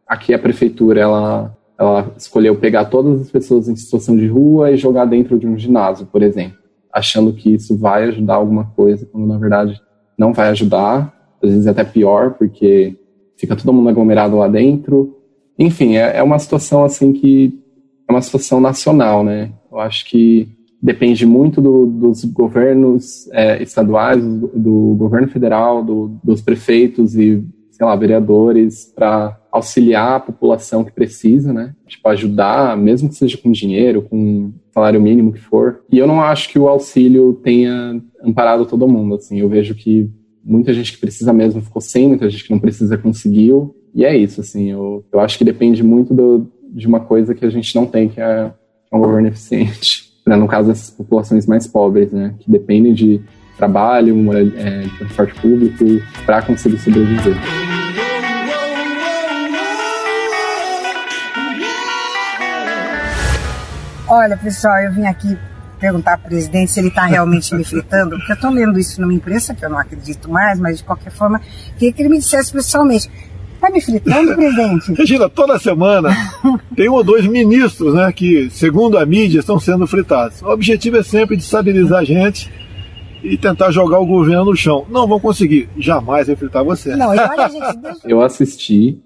Aqui 0.05 0.33
a 0.33 0.39
prefeitura, 0.39 0.99
ela 0.99 1.57
ela 1.77 2.11
escolheu 2.17 2.55
pegar 2.55 2.85
todas 2.85 3.21
as 3.21 3.29
pessoas 3.29 3.69
em 3.69 3.75
situação 3.75 4.17
de 4.17 4.25
rua 4.25 4.71
e 4.71 4.77
jogar 4.77 5.05
dentro 5.05 5.37
de 5.37 5.45
um 5.45 5.57
ginásio, 5.57 6.07
por 6.07 6.23
exemplo, 6.23 6.57
achando 6.91 7.31
que 7.31 7.53
isso 7.53 7.77
vai 7.77 8.05
ajudar 8.05 8.35
alguma 8.35 8.65
coisa, 8.75 9.05
quando 9.05 9.27
na 9.27 9.37
verdade 9.37 9.79
não 10.17 10.33
vai 10.33 10.49
ajudar, 10.49 11.13
às 11.41 11.51
vezes 11.51 11.67
é 11.67 11.69
até 11.69 11.83
pior, 11.83 12.33
porque 12.33 12.97
fica 13.37 13.55
todo 13.55 13.71
mundo 13.71 13.89
aglomerado 13.89 14.37
lá 14.37 14.47
dentro. 14.47 15.15
Enfim, 15.59 15.97
é, 15.97 16.17
é 16.17 16.23
uma 16.23 16.39
situação 16.39 16.83
assim 16.83 17.13
que 17.13 17.53
é 18.09 18.11
uma 18.11 18.21
situação 18.23 18.59
nacional, 18.59 19.23
né? 19.23 19.51
Eu 19.71 19.79
acho 19.79 20.05
que 20.09 20.49
depende 20.81 21.25
muito 21.25 21.61
do, 21.61 21.85
dos 21.85 22.23
governos 22.25 23.29
é, 23.31 23.61
estaduais, 23.61 24.23
do, 24.23 24.47
do, 24.53 24.95
governo 24.95 25.27
federal, 25.27 25.83
do, 25.83 26.19
dos 26.23 26.41
prefeitos 26.41 27.15
e 27.15 27.43
sei 27.77 27.85
lá, 27.85 27.95
vereadores 27.95 28.91
para 28.95 29.39
auxiliar 29.51 30.15
a 30.15 30.19
população 30.19 30.83
que 30.83 30.91
precisa, 30.91 31.53
né? 31.53 31.75
Tipo, 31.85 32.09
ajudar, 32.09 32.75
mesmo 32.75 33.07
que 33.07 33.15
seja 33.15 33.37
com 33.37 33.51
dinheiro, 33.51 34.01
com 34.01 34.51
salário 34.73 34.99
mínimo 34.99 35.31
que 35.31 35.39
for. 35.39 35.81
E 35.91 35.97
eu 35.99 36.07
não 36.07 36.19
acho 36.19 36.49
que 36.49 36.57
o 36.57 36.67
auxílio 36.67 37.33
tenha 37.33 38.01
amparado 38.23 38.65
todo 38.65 38.87
mundo, 38.87 39.15
assim. 39.15 39.39
Eu 39.39 39.47
vejo 39.47 39.75
que 39.75 40.09
muita 40.43 40.73
gente 40.73 40.91
que 40.91 40.99
precisa 40.99 41.31
mesmo 41.31 41.61
ficou 41.61 41.81
sem, 41.81 42.07
muita 42.07 42.27
gente 42.29 42.45
que 42.45 42.51
não 42.51 42.59
precisa 42.59 42.97
conseguiu. 42.97 43.75
E 43.93 44.03
é 44.03 44.17
isso, 44.17 44.41
assim. 44.41 44.71
Eu, 44.71 45.05
eu 45.13 45.19
acho 45.19 45.37
que 45.37 45.45
depende 45.45 45.83
muito 45.83 46.15
do, 46.15 46.47
de 46.69 46.87
uma 46.87 46.99
coisa 46.99 47.35
que 47.35 47.45
a 47.45 47.49
gente 47.49 47.75
não 47.75 47.85
tem, 47.85 48.09
que 48.09 48.19
é, 48.19 48.51
um 48.91 48.99
governo 48.99 49.27
eficiente. 49.27 50.06
Né? 50.27 50.35
No 50.35 50.47
caso, 50.47 50.69
essas 50.69 50.89
populações 50.89 51.47
mais 51.47 51.65
pobres, 51.65 52.11
né? 52.11 52.33
Que 52.39 52.51
dependem 52.51 52.93
de 52.93 53.21
trabalho, 53.57 54.15
é, 54.57 54.85
transporte 54.97 55.39
público, 55.41 55.85
para 56.25 56.41
conseguir 56.41 56.77
sobreviver. 56.79 57.35
Olha, 64.09 64.37
pessoal, 64.37 64.77
eu 64.81 64.91
vim 64.91 65.05
aqui 65.05 65.37
perguntar 65.79 66.13
ao 66.13 66.17
presidente 66.17 66.71
se 66.71 66.79
ele 66.79 66.89
está 66.89 67.05
realmente 67.05 67.53
me 67.55 67.63
fritando, 67.63 68.17
porque 68.17 68.31
eu 68.31 68.35
estou 68.35 68.51
lendo 68.51 68.77
isso 68.79 68.99
numa 68.99 69.13
imprensa 69.13 69.53
que 69.53 69.63
eu 69.63 69.69
não 69.69 69.77
acredito 69.77 70.29
mais, 70.29 70.59
mas 70.59 70.79
de 70.79 70.83
qualquer 70.83 71.11
forma, 71.11 71.41
queria 71.77 71.93
que 71.93 72.01
ele 72.01 72.09
me 72.09 72.17
dissesse 72.17 72.51
pessoalmente. 72.51 73.09
Está 73.57 73.71
me 73.71 73.81
fritando, 73.81 74.35
presidente? 74.35 74.93
Regina, 74.97 75.27
toda 75.27 75.57
semana 75.57 76.09
tem 76.75 76.87
um 76.87 76.93
ou 76.93 77.03
dois 77.03 77.25
ministros, 77.25 77.93
né, 77.93 78.11
que, 78.11 78.49
segundo 78.51 78.97
a 78.97 79.05
mídia, 79.05 79.39
estão 79.39 79.59
sendo 79.59 79.87
fritados. 79.87 80.41
O 80.43 80.49
objetivo 80.49 80.97
é 80.97 81.03
sempre 81.03 81.35
de 81.35 81.41
estabilizar 81.43 82.01
a 82.01 82.03
gente 82.03 82.51
e 83.23 83.35
tentar 83.35 83.71
jogar 83.71 83.99
o 83.99 84.05
governo 84.05 84.45
no 84.45 84.55
chão. 84.55 84.85
Não 84.89 85.07
vão 85.07 85.19
conseguir. 85.19 85.67
Jamais 85.75 86.29
fritar 86.37 86.63
você. 86.63 86.95
Não, 86.95 87.13
e 87.13 87.17
olha, 87.17 87.49
gente, 87.49 87.99
Eu 88.05 88.21
assisti 88.21 89.01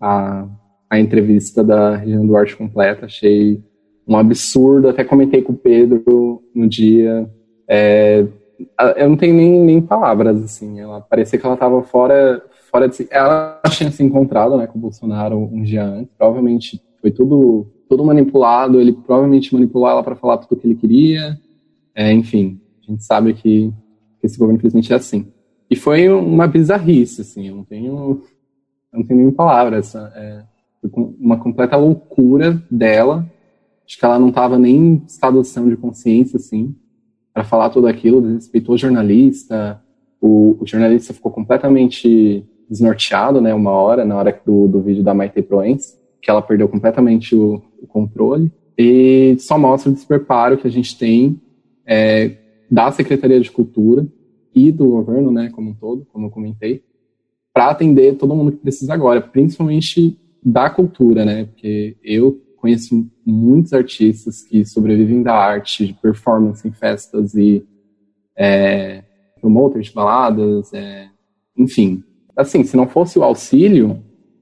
a, 0.00 0.46
a 0.88 0.98
entrevista 0.98 1.62
da 1.62 1.96
Regina 1.96 2.24
Duarte 2.24 2.56
completa, 2.56 3.04
achei 3.04 3.62
um 4.08 4.16
absurdo. 4.16 4.88
Até 4.88 5.04
comentei 5.04 5.42
com 5.42 5.52
o 5.52 5.56
Pedro 5.56 6.42
no 6.54 6.66
dia. 6.66 7.30
É, 7.68 8.26
eu 8.96 9.08
não 9.10 9.16
tenho 9.16 9.34
nem, 9.34 9.60
nem 9.60 9.80
palavras, 9.82 10.42
assim. 10.42 10.80
Ela 10.80 11.00
parecia 11.02 11.38
que 11.38 11.44
ela 11.44 11.54
estava 11.54 11.82
fora, 11.82 12.42
fora 12.76 12.88
de 12.88 12.96
si. 12.96 13.08
Ela 13.10 13.60
tinha 13.70 13.90
se 13.90 14.02
encontrado 14.02 14.56
né, 14.56 14.66
com 14.66 14.78
o 14.78 14.80
Bolsonaro 14.80 15.38
um 15.38 15.62
dia 15.62 15.84
antes. 15.84 16.14
Provavelmente 16.16 16.82
foi 17.00 17.10
tudo, 17.10 17.66
tudo 17.88 18.04
manipulado. 18.04 18.80
Ele 18.80 18.92
provavelmente 18.92 19.52
manipulou 19.54 19.88
ela 19.88 20.02
para 20.02 20.16
falar 20.16 20.38
tudo 20.38 20.52
o 20.52 20.60
que 20.60 20.66
ele 20.66 20.76
queria. 20.76 21.38
É, 21.94 22.12
enfim, 22.12 22.60
a 22.82 22.90
gente 22.90 23.04
sabe 23.04 23.32
que, 23.32 23.72
esse 24.22 24.38
governo, 24.38 24.58
infelizmente, 24.58 24.92
é 24.92 24.96
assim. 24.96 25.32
E 25.70 25.76
foi 25.76 26.08
uma 26.08 26.46
bizarrice, 26.46 27.22
assim. 27.22 27.48
Eu 27.48 27.56
não 27.56 27.64
tenho, 27.64 28.22
eu 28.92 28.98
não 28.98 29.06
tenho 29.06 29.20
nem 29.20 29.30
palavras. 29.30 29.94
É, 29.94 30.44
uma 31.18 31.38
completa 31.38 31.76
loucura 31.76 32.62
dela 32.70 33.26
Acho 33.86 33.98
que 33.98 34.04
ela 34.04 34.18
não 34.18 34.30
estava 34.30 34.58
nem 34.58 34.76
em 34.76 35.02
estado 35.06 35.40
de 35.40 35.76
consciência, 35.76 36.36
assim, 36.36 36.74
para 37.32 37.44
falar 37.44 37.70
tudo 37.70 37.86
aquilo, 37.86 38.20
desrespeitou 38.20 38.74
o 38.74 38.78
jornalista. 38.78 39.80
O, 40.20 40.56
o, 40.60 40.66
jornalista 40.66 41.14
ficou 41.14 41.30
completamente 41.30 42.44
desnorteado, 42.68 43.40
né, 43.40 43.54
uma 43.54 43.70
hora, 43.70 44.04
na 44.04 44.16
hora 44.16 44.40
do, 44.44 44.66
do 44.66 44.80
vídeo 44.80 45.02
da 45.02 45.14
Maite 45.14 45.42
Proença, 45.42 45.96
que 46.20 46.30
ela 46.30 46.42
perdeu 46.42 46.68
completamente 46.68 47.34
o, 47.34 47.62
o 47.80 47.86
controle. 47.86 48.50
E 48.78 49.36
só 49.38 49.58
mostra 49.58 49.90
o 49.90 49.94
despreparo 49.94 50.58
que 50.58 50.66
a 50.66 50.70
gente 50.70 50.98
tem 50.98 51.40
é, 51.86 52.36
da 52.70 52.90
Secretaria 52.90 53.40
de 53.40 53.50
Cultura 53.50 54.06
e 54.54 54.72
do 54.72 54.88
governo, 54.88 55.30
né, 55.30 55.50
como 55.50 55.70
um 55.70 55.74
todo, 55.74 56.06
como 56.12 56.26
eu 56.26 56.30
comentei, 56.30 56.82
para 57.52 57.70
atender 57.70 58.16
todo 58.16 58.34
mundo 58.34 58.52
que 58.52 58.58
precisa 58.58 58.92
agora, 58.92 59.20
principalmente 59.20 60.18
da 60.44 60.68
cultura, 60.68 61.24
né, 61.24 61.44
porque 61.44 61.96
eu 62.02 62.40
conheço 62.56 63.08
muitos 63.24 63.72
artistas 63.72 64.42
que 64.42 64.64
sobrevivem 64.64 65.22
da 65.22 65.34
arte, 65.34 65.86
de 65.86 65.94
performance 65.94 66.66
em 66.66 66.72
festas 66.72 67.34
e 67.34 67.64
é, 68.36 69.04
promoters 69.40 69.88
baladas, 69.90 70.72
é, 70.74 71.08
enfim. 71.56 72.02
Assim, 72.36 72.64
se 72.64 72.76
não 72.76 72.86
fosse 72.86 73.18
o 73.18 73.24
auxílio, 73.24 73.98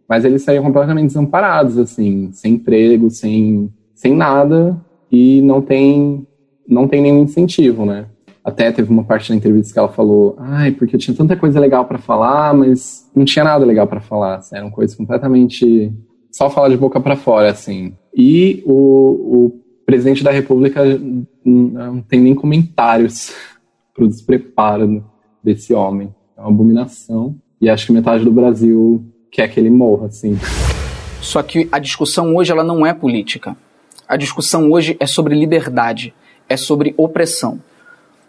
mas 0.08 0.24
eles 0.24 0.42
saíam 0.42 0.64
completamente 0.64 1.08
desamparados, 1.08 1.78
assim, 1.78 2.30
sem 2.32 2.54
emprego, 2.54 3.10
sem, 3.10 3.72
sem 3.94 4.14
nada 4.14 4.78
e 5.10 5.40
não 5.42 5.62
tem, 5.62 6.26
não 6.68 6.88
tem 6.88 7.00
nenhum 7.00 7.22
incentivo, 7.22 7.86
né? 7.86 8.06
Até 8.42 8.70
teve 8.70 8.90
uma 8.90 9.04
parte 9.04 9.30
da 9.30 9.36
entrevista 9.36 9.72
que 9.72 9.78
ela 9.78 9.88
falou, 9.88 10.36
ai, 10.38 10.72
porque 10.72 10.96
eu 10.96 11.00
tinha 11.00 11.16
tanta 11.16 11.36
coisa 11.36 11.58
legal 11.58 11.86
para 11.86 11.98
falar, 11.98 12.52
mas 12.52 13.08
não 13.14 13.24
tinha 13.24 13.44
nada 13.44 13.64
legal 13.64 13.86
para 13.86 14.00
falar, 14.00 14.36
assim, 14.36 14.56
eram 14.56 14.70
coisas 14.70 14.94
completamente 14.94 15.92
só 16.30 16.50
falar 16.50 16.68
de 16.68 16.76
boca 16.76 17.00
para 17.00 17.16
fora, 17.16 17.50
assim. 17.50 17.94
E 18.14 18.62
o, 18.66 18.72
o 19.46 19.60
presidente 19.86 20.24
da 20.24 20.32
República 20.32 20.82
não 21.44 22.00
tem 22.02 22.20
nem 22.20 22.34
comentários 22.34 23.32
para 23.94 24.04
o 24.04 24.08
despreparo 24.08 25.04
desse 25.42 25.72
homem. 25.72 26.12
É 26.36 26.40
uma 26.40 26.50
abominação. 26.50 27.36
E 27.64 27.70
acho 27.70 27.86
que 27.86 27.92
metade 27.92 28.22
do 28.22 28.30
Brasil 28.30 29.02
quer 29.30 29.48
que 29.48 29.58
ele 29.58 29.70
morra, 29.70 30.08
assim. 30.08 30.38
Só 31.22 31.42
que 31.42 31.66
a 31.72 31.78
discussão 31.78 32.36
hoje 32.36 32.52
ela 32.52 32.62
não 32.62 32.84
é 32.84 32.92
política. 32.92 33.56
A 34.06 34.18
discussão 34.18 34.70
hoje 34.70 34.98
é 35.00 35.06
sobre 35.06 35.34
liberdade, 35.34 36.12
é 36.46 36.58
sobre 36.58 36.92
opressão. 36.98 37.58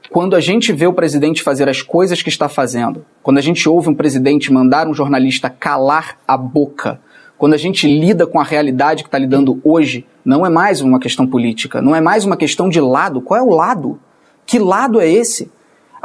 Quando 0.09 0.37
a 0.37 0.39
gente 0.39 0.71
vê 0.71 0.87
o 0.87 0.93
presidente 0.93 1.43
fazer 1.43 1.67
as 1.67 1.81
coisas 1.81 2.21
que 2.21 2.29
está 2.29 2.47
fazendo, 2.47 3.05
quando 3.21 3.37
a 3.37 3.41
gente 3.41 3.67
ouve 3.67 3.89
um 3.89 3.93
presidente 3.93 4.53
mandar 4.53 4.87
um 4.87 4.93
jornalista 4.93 5.49
calar 5.49 6.17
a 6.25 6.37
boca, 6.37 7.01
quando 7.37 7.55
a 7.55 7.57
gente 7.57 7.85
lida 7.89 8.25
com 8.25 8.39
a 8.39 8.43
realidade 8.45 9.03
que 9.03 9.09
está 9.09 9.17
lidando 9.17 9.59
hoje, 9.65 10.05
não 10.23 10.45
é 10.45 10.49
mais 10.49 10.79
uma 10.79 10.97
questão 10.97 11.27
política, 11.27 11.81
não 11.81 11.93
é 11.93 11.99
mais 11.99 12.23
uma 12.23 12.37
questão 12.37 12.69
de 12.69 12.79
lado. 12.79 13.19
Qual 13.19 13.37
é 13.37 13.43
o 13.43 13.53
lado? 13.53 13.99
Que 14.45 14.57
lado 14.57 15.01
é 15.01 15.11
esse? 15.11 15.51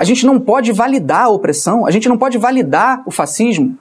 A 0.01 0.05
gente 0.05 0.25
não 0.25 0.41
pode 0.41 0.73
validar 0.73 1.25
a 1.25 1.29
opressão, 1.29 1.85
a 1.85 1.91
gente 1.91 2.09
não 2.09 2.17
pode 2.17 2.39
validar 2.39 3.03
o 3.07 3.11
fascismo. 3.11 3.77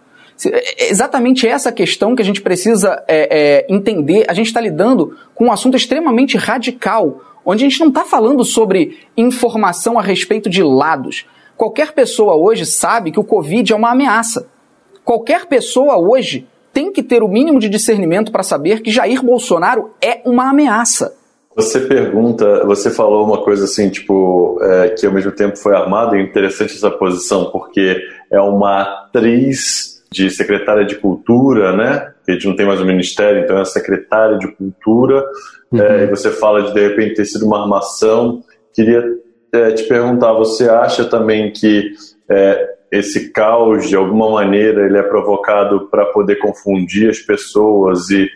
É, 0.46 0.84
é 0.84 0.92
exatamente 0.92 1.48
essa 1.48 1.72
questão 1.72 2.14
que 2.14 2.22
a 2.22 2.26
gente 2.26 2.42
precisa 2.42 3.02
é, 3.08 3.64
é, 3.70 3.74
entender. 3.74 4.26
A 4.28 4.34
gente 4.34 4.48
está 4.48 4.60
lidando 4.60 5.16
com 5.34 5.46
um 5.46 5.52
assunto 5.52 5.78
extremamente 5.78 6.36
radical, 6.36 7.22
onde 7.46 7.64
a 7.64 7.70
gente 7.70 7.80
não 7.80 7.88
está 7.88 8.04
falando 8.04 8.44
sobre 8.44 9.00
informação 9.16 9.98
a 9.98 10.02
respeito 10.02 10.50
de 10.50 10.62
lados. 10.62 11.26
Qualquer 11.56 11.94
pessoa 11.94 12.36
hoje 12.36 12.66
sabe 12.66 13.14
que 13.14 13.20
o 13.20 13.24
Covid 13.24 13.72
é 13.72 13.76
uma 13.78 13.92
ameaça. 13.92 14.50
Qualquer 15.06 15.46
pessoa 15.46 15.98
hoje 15.98 16.46
tem 16.74 16.92
que 16.92 17.02
ter 17.02 17.24
o 17.24 17.30
mínimo 17.30 17.62
de 17.62 17.70
discernimento 17.70 18.30
para 18.30 18.44
saber 18.44 18.82
que 18.82 18.92
Jair 18.92 19.24
Bolsonaro 19.24 19.92
é 20.02 20.22
uma 20.26 20.50
ameaça. 20.50 21.16
Você 21.60 21.82
pergunta, 21.82 22.66
você 22.66 22.90
falou 22.90 23.26
uma 23.26 23.44
coisa 23.44 23.66
assim, 23.66 23.90
tipo, 23.90 24.58
é, 24.62 24.90
que 24.92 25.06
ao 25.06 25.12
mesmo 25.12 25.30
tempo 25.34 25.58
foi 25.58 25.76
armada, 25.76 26.16
é 26.16 26.22
interessante 26.22 26.74
essa 26.74 26.90
posição, 26.90 27.52
porque 27.52 28.02
é 28.32 28.40
uma 28.40 28.82
atriz 28.82 30.02
de 30.10 30.30
secretária 30.30 30.86
de 30.86 30.96
cultura, 30.96 31.76
né? 31.76 32.14
A 32.26 32.32
gente 32.32 32.48
não 32.48 32.56
tem 32.56 32.66
mais 32.66 32.80
o 32.80 32.86
ministério, 32.86 33.44
então 33.44 33.60
é 33.60 33.66
secretária 33.66 34.38
de 34.38 34.48
cultura, 34.56 35.22
uhum. 35.70 35.82
é, 35.82 36.04
e 36.06 36.08
você 36.08 36.32
fala 36.32 36.64
de 36.64 36.74
de 36.74 36.80
repente 36.80 37.16
ter 37.16 37.26
sido 37.26 37.46
uma 37.46 37.62
armação. 37.62 38.42
Queria 38.74 39.04
é, 39.52 39.72
te 39.72 39.84
perguntar, 39.84 40.32
você 40.32 40.70
acha 40.70 41.04
também 41.04 41.52
que 41.52 41.92
é, 42.32 42.70
esse 42.90 43.32
caos, 43.34 43.90
de 43.90 43.98
alguma 43.98 44.32
maneira, 44.32 44.86
ele 44.86 44.98
é 44.98 45.04
provocado 45.04 45.90
para 45.92 46.06
poder 46.06 46.38
confundir 46.38 47.10
as 47.10 47.20
pessoas 47.20 48.10
e, 48.10 48.30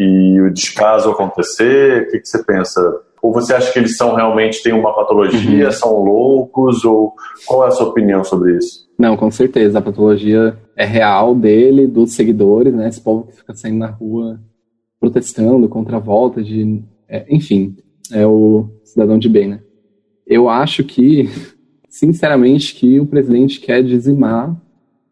e 0.00 0.40
o 0.40 0.50
descaso 0.50 1.10
acontecer? 1.10 2.04
O 2.04 2.10
que, 2.10 2.20
que 2.20 2.28
você 2.28 2.42
pensa? 2.42 2.80
Ou 3.22 3.32
você 3.34 3.52
acha 3.52 3.70
que 3.70 3.78
eles 3.78 3.98
são 3.98 4.14
realmente 4.14 4.62
têm 4.62 4.72
uma 4.72 4.94
patologia, 4.94 5.66
uhum. 5.66 5.72
são 5.72 6.02
loucos? 6.02 6.84
Ou 6.86 7.14
qual 7.46 7.64
é 7.64 7.68
a 7.68 7.70
sua 7.70 7.88
opinião 7.88 8.24
sobre 8.24 8.56
isso? 8.56 8.88
Não, 8.98 9.14
com 9.14 9.30
certeza. 9.30 9.78
A 9.78 9.82
patologia 9.82 10.56
é 10.74 10.86
real 10.86 11.34
dele, 11.34 11.86
dos 11.86 12.12
seguidores, 12.12 12.72
né? 12.72 12.88
Esse 12.88 13.00
povo 13.00 13.26
que 13.26 13.36
fica 13.36 13.54
saindo 13.54 13.78
na 13.78 13.88
rua 13.88 14.40
protestando 14.98 15.68
contra 15.68 15.98
a 15.98 16.00
volta 16.00 16.42
de. 16.42 16.82
É, 17.06 17.26
enfim, 17.28 17.76
é 18.10 18.26
o 18.26 18.70
cidadão 18.82 19.18
de 19.18 19.28
bem, 19.28 19.48
né? 19.48 19.60
Eu 20.26 20.48
acho 20.48 20.82
que, 20.82 21.28
sinceramente, 21.90 22.74
que 22.74 22.98
o 22.98 23.06
presidente 23.06 23.60
quer 23.60 23.82
dizimar 23.82 24.56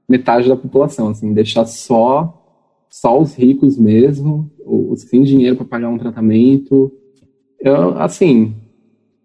metade 0.08 0.48
da 0.48 0.56
população, 0.56 1.08
assim, 1.08 1.34
deixar 1.34 1.66
só 1.66 2.37
só 2.90 3.20
os 3.20 3.34
ricos 3.34 3.76
mesmo, 3.76 4.50
os 4.64 5.04
que 5.04 5.10
têm 5.10 5.22
dinheiro 5.22 5.56
para 5.56 5.64
pagar 5.64 5.88
um 5.88 5.98
tratamento, 5.98 6.92
eu, 7.60 7.98
assim, 7.98 8.54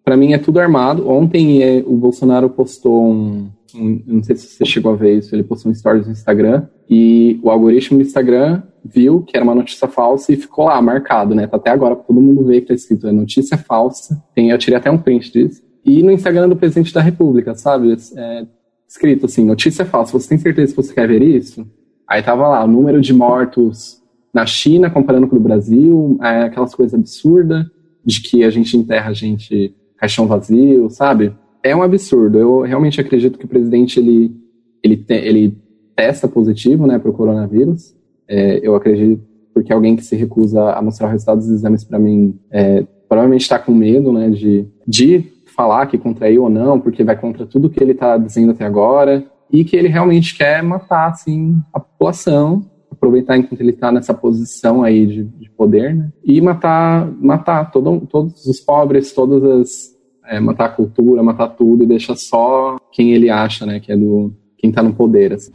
para 0.04 0.17
mim 0.17 0.34
é 0.34 0.38
tudo 0.38 0.60
armado. 0.60 1.10
Ontem 1.10 1.62
é, 1.62 1.84
o 1.86 1.95
Bolsonaro 1.95 2.49
postou 2.49 3.06
um, 3.06 3.49
um, 3.76 4.02
não 4.06 4.23
sei 4.23 4.36
se 4.36 4.47
você 4.47 4.65
chegou 4.65 4.91
a 4.91 4.95
ver 4.95 5.19
isso, 5.19 5.34
ele 5.34 5.43
postou 5.43 5.71
um 5.71 5.76
stories 5.76 6.06
no 6.06 6.12
Instagram 6.12 6.67
e 6.89 7.39
o 7.43 7.49
algoritmo 7.49 7.97
do 7.97 8.04
Instagram 8.04 8.63
viu 8.84 9.21
que 9.21 9.38
era 9.38 9.43
uma 9.43 9.56
notícia 9.56 9.88
falsa 9.88 10.34
e 10.34 10.36
ficou 10.36 10.65
lá 10.65 10.82
marcado, 10.82 11.34
né? 11.34 11.47
Tá 11.47 11.58
até 11.58 11.69
agora 11.69 11.95
para 11.95 12.06
todo 12.06 12.21
mundo 12.21 12.43
ver 12.43 12.62
que 12.62 12.67
tá 12.67 12.73
escrito 12.73 13.08
é 13.08 13.12
notícia 13.12 13.58
falsa. 13.58 14.21
Tem, 14.36 14.49
eu 14.49 14.58
tirei 14.58 14.78
até 14.78 14.91
um 14.91 14.97
print 14.97 15.32
disso. 15.32 15.63
E 15.86 16.04
no 16.04 16.12
Instagram 16.12 16.49
do 16.49 16.56
presidente 16.56 16.93
da 16.93 17.02
República, 17.02 17.56
sabe? 17.56 17.95
É, 18.15 18.45
escrito 18.88 19.26
assim, 19.26 19.45
notícia 19.45 19.86
falsa. 19.86 20.17
Você 20.19 20.30
tem 20.30 20.38
certeza 20.38 20.73
que 20.73 20.82
você 20.82 20.93
quer 20.93 21.08
ver 21.08 21.21
isso? 21.21 21.65
Aí 22.07 22.21
tava 22.21 22.47
lá, 22.47 22.63
o 22.63 22.67
número 22.67 23.01
de 23.01 23.13
mortos 23.13 24.01
na 24.33 24.45
China 24.45 24.89
comparando 24.89 25.27
com 25.27 25.35
o 25.35 25.39
Brasil, 25.39 26.17
é, 26.21 26.43
aquelas 26.43 26.73
coisas 26.73 26.99
absurdas 26.99 27.65
de 28.03 28.21
que 28.21 28.43
a 28.43 28.49
gente 28.49 28.75
enterra 28.75 29.11
a 29.11 29.13
gente 29.13 29.75
caixão 29.97 30.27
vazio, 30.27 30.89
sabe? 30.89 31.33
É 31.61 31.75
um 31.75 31.83
absurdo. 31.83 32.37
Eu 32.37 32.61
realmente 32.61 32.99
acredito 32.99 33.37
que 33.37 33.45
o 33.45 33.47
presidente 33.47 33.99
ele 33.99 34.35
ele, 34.83 34.97
te, 34.97 35.13
ele 35.13 35.57
testa 35.95 36.27
positivo, 36.27 36.85
né, 36.85 36.99
para 36.99 37.09
o 37.09 37.13
coronavírus. 37.13 37.95
É, 38.27 38.59
eu 38.61 38.75
acredito 38.75 39.21
porque 39.53 39.71
alguém 39.71 39.95
que 39.95 40.03
se 40.03 40.15
recusa 40.15 40.71
a 40.71 40.81
mostrar 40.81 41.07
o 41.07 41.11
resultado 41.11 41.37
dos 41.37 41.49
exames 41.49 41.83
para 41.83 41.99
mim 41.99 42.37
é, 42.51 42.85
provavelmente 43.07 43.43
está 43.43 43.59
com 43.59 43.71
medo, 43.71 44.11
né, 44.11 44.29
de 44.29 44.67
de 44.85 45.23
falar 45.55 45.85
que 45.85 45.97
contraiu 45.97 46.43
ou 46.43 46.49
não, 46.49 46.79
porque 46.79 47.03
vai 47.03 47.15
contra 47.15 47.45
tudo 47.45 47.69
que 47.69 47.81
ele 47.81 47.91
está 47.91 48.17
dizendo 48.17 48.51
até 48.51 48.65
agora 48.65 49.23
e 49.53 49.63
que 49.63 49.75
ele 49.75 49.87
realmente 49.87 50.35
quer 50.35 50.63
matar 50.63 51.11
assim 51.11 51.61
a 51.71 51.79
população 51.79 52.65
aproveitar 52.91 53.37
enquanto 53.37 53.59
ele 53.59 53.71
está 53.71 53.91
nessa 53.91 54.13
posição 54.13 54.81
aí 54.81 55.05
de, 55.05 55.23
de, 55.23 55.49
poder, 55.51 55.93
né? 55.93 56.09
E 56.23 56.39
matar, 56.39 57.11
matar 57.19 57.69
todo, 57.69 58.07
todos 58.09 58.45
os 58.45 58.59
pobres, 58.59 59.11
todas 59.11 59.43
as 59.43 59.93
é, 60.25 60.39
matar 60.39 60.65
a 60.65 60.69
cultura, 60.69 61.21
matar 61.21 61.49
tudo 61.49 61.83
e 61.83 61.87
deixar 61.87 62.15
só 62.15 62.77
quem 62.93 63.11
ele 63.11 63.29
acha, 63.29 63.65
né? 63.65 63.79
Que 63.79 63.91
é 63.91 63.97
do 63.97 64.33
quem 64.57 64.69
está 64.69 64.81
no 64.81 64.93
poder. 64.93 65.33
Assim. 65.33 65.51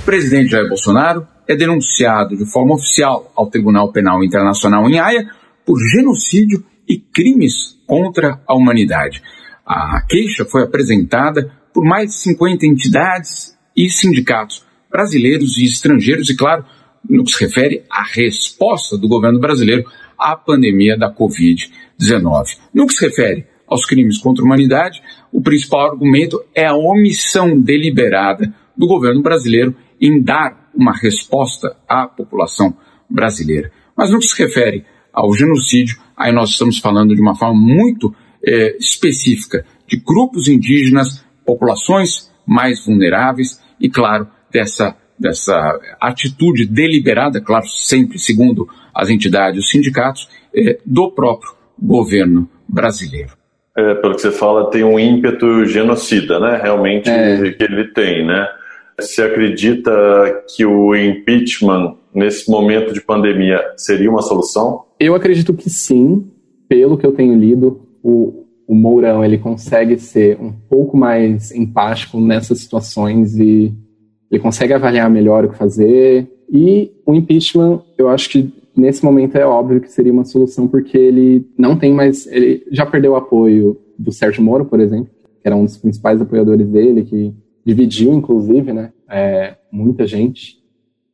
O 0.00 0.04
presidente 0.04 0.50
Jair 0.50 0.68
Bolsonaro 0.68 1.26
é 1.46 1.54
denunciado 1.54 2.36
de 2.36 2.50
forma 2.50 2.74
oficial 2.74 3.30
ao 3.36 3.48
Tribunal 3.48 3.92
Penal 3.92 4.24
Internacional 4.24 4.88
em 4.88 4.98
Haia 4.98 5.28
por 5.66 5.78
genocídio 5.78 6.64
e 6.88 6.96
crimes 6.98 7.78
contra 7.86 8.40
a 8.46 8.54
humanidade. 8.54 9.22
A 9.66 10.00
queixa 10.08 10.44
foi 10.44 10.62
apresentada 10.62 11.52
por 11.72 11.84
mais 11.84 12.10
de 12.10 12.16
50 12.18 12.66
entidades 12.66 13.56
e 13.76 13.88
sindicatos 13.90 14.64
brasileiros 14.90 15.56
e 15.58 15.64
estrangeiros, 15.64 16.28
e 16.28 16.36
claro, 16.36 16.64
no 17.08 17.24
que 17.24 17.32
se 17.32 17.44
refere 17.44 17.84
à 17.90 18.02
resposta 18.02 18.96
do 18.96 19.08
governo 19.08 19.40
brasileiro 19.40 19.84
à 20.18 20.36
pandemia 20.36 20.96
da 20.96 21.12
Covid-19. 21.12 22.58
No 22.72 22.86
que 22.86 22.94
se 22.94 23.06
refere 23.06 23.46
aos 23.66 23.86
crimes 23.86 24.18
contra 24.18 24.44
a 24.44 24.46
humanidade, 24.46 25.02
o 25.32 25.40
principal 25.40 25.92
argumento 25.92 26.42
é 26.54 26.66
a 26.66 26.76
omissão 26.76 27.58
deliberada 27.58 28.54
do 28.76 28.86
governo 28.86 29.22
brasileiro 29.22 29.74
em 30.00 30.22
dar 30.22 30.70
uma 30.74 30.92
resposta 30.92 31.76
à 31.88 32.06
população 32.06 32.76
brasileira. 33.08 33.70
Mas 33.96 34.10
no 34.10 34.18
que 34.18 34.26
se 34.26 34.42
refere 34.42 34.84
ao 35.12 35.32
genocídio, 35.34 35.98
aí 36.16 36.32
nós 36.32 36.50
estamos 36.50 36.78
falando 36.78 37.14
de 37.14 37.20
uma 37.20 37.34
forma 37.34 37.58
muito 37.58 38.14
é, 38.44 38.76
específica 38.78 39.64
de 39.86 39.96
grupos 39.98 40.48
indígenas, 40.48 41.24
populações 41.44 42.30
mais 42.46 42.84
vulneráveis 42.84 43.60
e, 43.80 43.88
claro, 43.88 44.28
dessa, 44.50 44.96
dessa 45.18 45.80
atitude 46.00 46.66
deliberada, 46.66 47.40
claro, 47.40 47.66
sempre 47.66 48.18
segundo 48.18 48.68
as 48.94 49.08
entidades, 49.08 49.64
os 49.64 49.70
sindicatos, 49.70 50.28
é, 50.54 50.78
do 50.84 51.10
próprio 51.10 51.52
governo 51.80 52.48
brasileiro. 52.68 53.32
É, 53.76 53.94
pelo 53.94 54.14
que 54.14 54.20
você 54.20 54.30
fala, 54.30 54.70
tem 54.70 54.84
um 54.84 54.98
ímpeto 54.98 55.64
genocida, 55.64 56.38
né? 56.38 56.60
Realmente 56.62 57.08
é. 57.08 57.52
que 57.52 57.64
ele 57.64 57.84
tem, 57.88 58.26
né? 58.26 58.46
Você 59.00 59.22
acredita 59.22 59.90
que 60.54 60.66
o 60.66 60.94
impeachment 60.94 61.96
nesse 62.14 62.50
momento 62.50 62.92
de 62.92 63.00
pandemia 63.00 63.58
seria 63.76 64.10
uma 64.10 64.20
solução? 64.20 64.84
Eu 65.00 65.14
acredito 65.14 65.54
que 65.54 65.70
sim. 65.70 66.30
Pelo 66.68 66.96
que 66.96 67.06
eu 67.06 67.12
tenho 67.12 67.34
lido, 67.34 67.86
o, 68.02 68.41
o 68.66 68.74
Mourão 68.74 69.24
ele 69.24 69.38
consegue 69.38 69.98
ser 69.98 70.38
um 70.40 70.52
pouco 70.52 70.96
mais 70.96 71.52
empático 71.52 72.20
nessas 72.20 72.60
situações 72.60 73.36
e 73.38 73.74
ele 74.30 74.40
consegue 74.40 74.72
avaliar 74.72 75.10
melhor 75.10 75.44
o 75.44 75.50
que 75.50 75.58
fazer. 75.58 76.30
E 76.50 76.90
o 77.04 77.14
impeachment, 77.14 77.82
eu 77.98 78.08
acho 78.08 78.30
que 78.30 78.52
nesse 78.76 79.04
momento 79.04 79.36
é 79.36 79.44
óbvio 79.44 79.80
que 79.80 79.90
seria 79.90 80.12
uma 80.12 80.24
solução, 80.24 80.66
porque 80.66 80.96
ele 80.96 81.46
não 81.58 81.76
tem 81.76 81.92
mais. 81.92 82.26
Ele 82.26 82.64
já 82.70 82.86
perdeu 82.86 83.12
o 83.12 83.16
apoio 83.16 83.78
do 83.98 84.10
Sérgio 84.10 84.42
Moro, 84.42 84.64
por 84.64 84.80
exemplo, 84.80 85.10
que 85.40 85.46
era 85.46 85.56
um 85.56 85.64
dos 85.64 85.76
principais 85.76 86.20
apoiadores 86.20 86.66
dele, 86.68 87.04
que 87.04 87.34
dividiu, 87.64 88.12
inclusive, 88.12 88.72
né, 88.72 88.92
é, 89.08 89.54
muita 89.70 90.06
gente. 90.06 90.58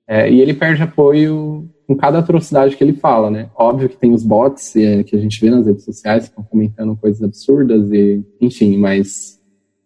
É, 0.07 0.31
e 0.31 0.41
ele 0.41 0.55
perde 0.55 0.83
apoio 0.83 1.69
com 1.89 1.97
cada 1.97 2.19
atrocidade 2.19 2.77
que 2.77 2.85
ele 2.85 2.93
fala, 2.93 3.31
né? 3.31 3.49
Óbvio 3.57 3.89
que 3.89 3.97
tem 3.97 4.13
os 4.13 4.23
bots 4.23 4.77
é, 4.77 5.03
que 5.03 5.17
a 5.17 5.19
gente 5.19 5.41
vê 5.41 5.49
nas 5.49 5.67
redes 5.67 5.85
sociais 5.85 6.25
que 6.25 6.29
estão 6.29 6.45
comentando 6.45 6.95
coisas 6.95 7.23
absurdas 7.23 7.91
e, 7.91 8.23
enfim, 8.39 8.77
mas 8.77 9.41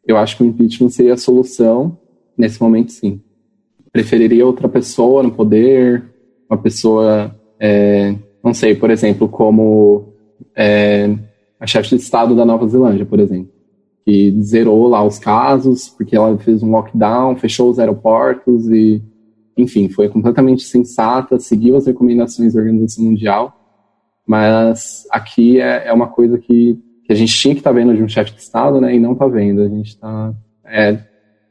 eu 0.05 0.17
acho 0.17 0.37
que 0.37 0.43
o 0.43 0.47
impeachment 0.47 0.91
seria 0.91 1.15
a 1.15 1.17
solução 1.17 1.97
nesse 2.37 2.61
momento, 2.61 2.91
sim. 2.91 3.21
Preferiria 3.93 4.45
outra 4.45 4.69
pessoa 4.69 5.23
no 5.23 5.31
poder, 5.31 6.03
uma 6.51 6.59
pessoa, 6.59 7.39
é, 7.61 8.17
não 8.43 8.53
sei, 8.53 8.75
por 8.75 8.91
exemplo, 8.91 9.29
como 9.29 10.09
é, 10.57 11.09
a 11.61 11.69
chefe 11.69 11.91
de 11.91 12.03
Estado 12.03 12.35
da 12.35 12.45
Nova 12.45 12.67
Zelândia, 12.67 13.07
por 13.07 13.21
exemplo, 13.21 13.53
que 14.05 14.37
zerou 14.43 14.89
lá 14.89 15.05
os 15.05 15.21
casos, 15.21 15.89
porque 15.91 16.17
ela 16.17 16.37
fez 16.37 16.65
um 16.65 16.73
lockdown, 16.73 17.37
fechou 17.37 17.71
os 17.71 17.79
aeroportos 17.79 18.69
e, 18.69 19.01
enfim, 19.57 19.89
foi 19.89 20.09
completamente 20.09 20.63
sensata, 20.63 21.39
seguiu 21.39 21.77
as 21.77 21.87
recomendações 21.87 22.55
da 22.55 22.61
Organização 22.61 23.05
Mundial, 23.05 23.59
mas 24.27 25.07
aqui 25.11 25.61
é, 25.61 25.89
é 25.89 25.93
uma 25.93 26.09
coisa 26.09 26.39
que, 26.39 26.79
que, 27.05 27.13
a 27.13 27.15
gente 27.15 27.37
tinha 27.37 27.55
que 27.55 27.61
estar 27.61 27.71
tá 27.71 27.77
vendo 27.77 27.95
de 27.95 28.03
um 28.03 28.09
chefe 28.09 28.33
de 28.33 28.41
Estado, 28.41 28.81
né, 28.81 28.95
e 28.95 29.01
não 29.01 29.13
está 29.13 29.27
vendo. 29.27 29.63
A 29.63 29.69
gente 29.69 29.89
está 29.89 30.35
é, 30.65 30.99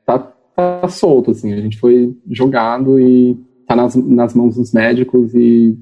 tá 0.06 0.32
tá 0.56 0.88
solto, 0.88 1.32
assim. 1.32 1.54
A 1.54 1.62
gente 1.62 1.80
foi 1.80 2.16
jogado 2.30 3.00
e 3.00 3.38
tá 3.68 3.76
nas, 3.76 3.96
nas 3.96 4.34
mãos 4.34 4.56
dos 4.56 4.74
médicos 4.74 5.34
e 5.34 5.78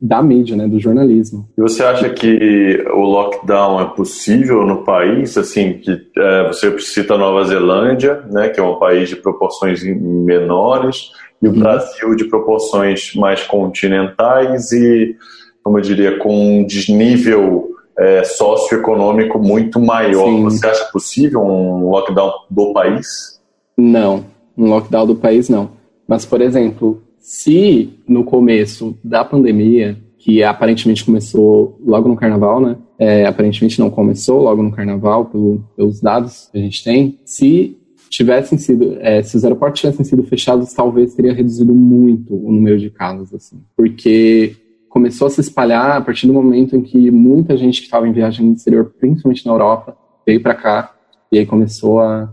da 0.00 0.22
mídia, 0.22 0.56
né, 0.56 0.68
do 0.68 0.78
jornalismo. 0.78 1.48
E 1.56 1.60
você 1.60 1.82
acha 1.82 2.10
que 2.10 2.84
o 2.92 3.00
lockdown 3.00 3.80
é 3.80 3.84
possível 3.86 4.66
no 4.66 4.84
país? 4.84 5.38
Assim, 5.38 5.74
que 5.74 5.98
é, 6.16 6.46
você 6.48 6.78
cita 6.78 7.16
Nova 7.16 7.44
Zelândia, 7.44 8.22
né, 8.30 8.48
que 8.48 8.60
é 8.60 8.62
um 8.62 8.76
país 8.76 9.08
de 9.08 9.16
proporções 9.16 9.82
menores, 9.82 11.10
e 11.40 11.48
o 11.48 11.52
uhum. 11.52 11.58
Brasil 11.58 12.14
de 12.16 12.24
proporções 12.24 13.14
mais 13.14 13.42
continentais 13.42 14.72
e, 14.72 15.16
como 15.62 15.78
eu 15.78 15.82
diria, 15.82 16.18
com 16.18 16.60
um 16.60 16.66
desnível 16.66 17.70
é, 17.98 18.24
socioeconômico 18.24 19.38
muito 19.38 19.78
maior. 19.78 20.26
Sim. 20.26 20.44
Você 20.44 20.66
acha 20.66 20.84
possível 20.86 21.40
um 21.42 21.88
lockdown 21.90 22.32
do 22.50 22.72
país? 22.72 23.40
Não, 23.76 24.24
um 24.56 24.68
lockdown 24.68 25.06
do 25.06 25.16
país 25.16 25.48
não. 25.48 25.70
Mas, 26.06 26.24
por 26.26 26.40
exemplo, 26.40 27.02
se 27.24 27.98
no 28.06 28.22
começo 28.22 28.98
da 29.02 29.24
pandemia, 29.24 29.96
que 30.18 30.42
aparentemente 30.42 31.04
começou 31.04 31.80
logo 31.82 32.08
no 32.08 32.16
carnaval, 32.16 32.60
né? 32.60 32.76
É, 32.98 33.24
aparentemente 33.24 33.80
não 33.80 33.90
começou 33.90 34.42
logo 34.42 34.62
no 34.62 34.70
carnaval, 34.70 35.24
pelo, 35.24 35.64
pelos 35.74 36.00
dados 36.00 36.48
que 36.52 36.58
a 36.58 36.60
gente 36.60 36.84
tem. 36.84 37.18
Se 37.24 37.78
tivessem 38.10 38.58
sido, 38.58 38.98
é, 39.00 39.22
se 39.22 39.36
os 39.36 39.44
aeroportos 39.44 39.80
tivessem 39.80 40.04
sido 40.04 40.22
fechados, 40.24 40.72
talvez 40.74 41.14
teria 41.14 41.32
reduzido 41.32 41.74
muito 41.74 42.34
o 42.34 42.52
número 42.52 42.78
de 42.78 42.90
casos, 42.90 43.32
assim. 43.32 43.62
Porque 43.74 44.56
começou 44.90 45.26
a 45.26 45.30
se 45.30 45.40
espalhar 45.40 45.96
a 45.96 46.00
partir 46.02 46.26
do 46.26 46.32
momento 46.34 46.76
em 46.76 46.82
que 46.82 47.10
muita 47.10 47.56
gente 47.56 47.80
que 47.80 47.86
estava 47.86 48.06
em 48.06 48.12
viagem 48.12 48.46
no 48.46 48.52
exterior, 48.52 48.92
principalmente 49.00 49.46
na 49.46 49.52
Europa, 49.52 49.96
veio 50.26 50.42
para 50.42 50.54
cá 50.54 50.94
e 51.32 51.38
aí 51.38 51.46
começou 51.46 52.00
a 52.00 52.32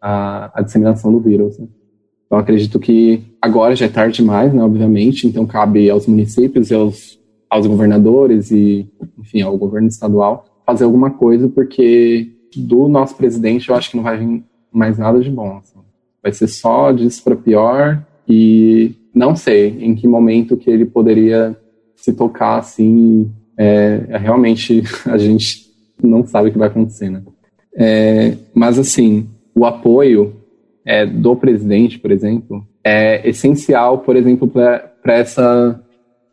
a, 0.00 0.50
a 0.54 0.62
disseminação 0.62 1.12
do 1.12 1.20
vírus. 1.20 1.58
Né? 1.58 1.66
Então, 2.26 2.38
acredito 2.38 2.78
que 2.78 3.24
agora 3.46 3.74
já 3.74 3.86
é 3.86 3.88
tarde 3.88 4.16
demais, 4.16 4.52
né, 4.52 4.62
obviamente, 4.62 5.26
então 5.26 5.46
cabe 5.46 5.88
aos 5.88 6.06
municípios 6.06 6.70
e 6.70 6.74
aos, 6.74 7.18
aos 7.48 7.66
governadores 7.66 8.50
e, 8.50 8.86
enfim, 9.18 9.40
ao 9.42 9.56
governo 9.56 9.88
estadual 9.88 10.44
fazer 10.66 10.84
alguma 10.84 11.10
coisa, 11.10 11.48
porque 11.48 12.28
do 12.56 12.88
nosso 12.88 13.14
presidente 13.16 13.68
eu 13.68 13.76
acho 13.76 13.90
que 13.90 13.96
não 13.96 14.02
vai 14.02 14.18
vir 14.18 14.44
mais 14.72 14.98
nada 14.98 15.20
de 15.20 15.30
bom. 15.30 15.58
Assim. 15.58 15.78
Vai 16.22 16.32
ser 16.32 16.48
só 16.48 16.90
disso 16.90 17.22
para 17.22 17.36
pior 17.36 18.04
e 18.28 18.92
não 19.14 19.36
sei 19.36 19.68
em 19.80 19.94
que 19.94 20.08
momento 20.08 20.56
que 20.56 20.68
ele 20.68 20.84
poderia 20.84 21.56
se 21.94 22.12
tocar 22.12 22.58
assim. 22.58 23.30
É, 23.56 24.04
é 24.08 24.18
realmente 24.18 24.82
a 25.06 25.16
gente 25.16 25.66
não 26.02 26.26
sabe 26.26 26.48
o 26.48 26.52
que 26.52 26.58
vai 26.58 26.68
acontecer, 26.68 27.08
né? 27.08 27.22
É, 27.74 28.36
mas 28.52 28.78
assim, 28.78 29.28
o 29.54 29.64
apoio 29.64 30.34
é, 30.86 31.04
do 31.04 31.34
presidente, 31.34 31.98
por 31.98 32.12
exemplo, 32.12 32.64
é 32.84 33.28
essencial, 33.28 33.98
por 33.98 34.14
exemplo, 34.14 34.46
para 34.46 34.92
essa 35.04 35.82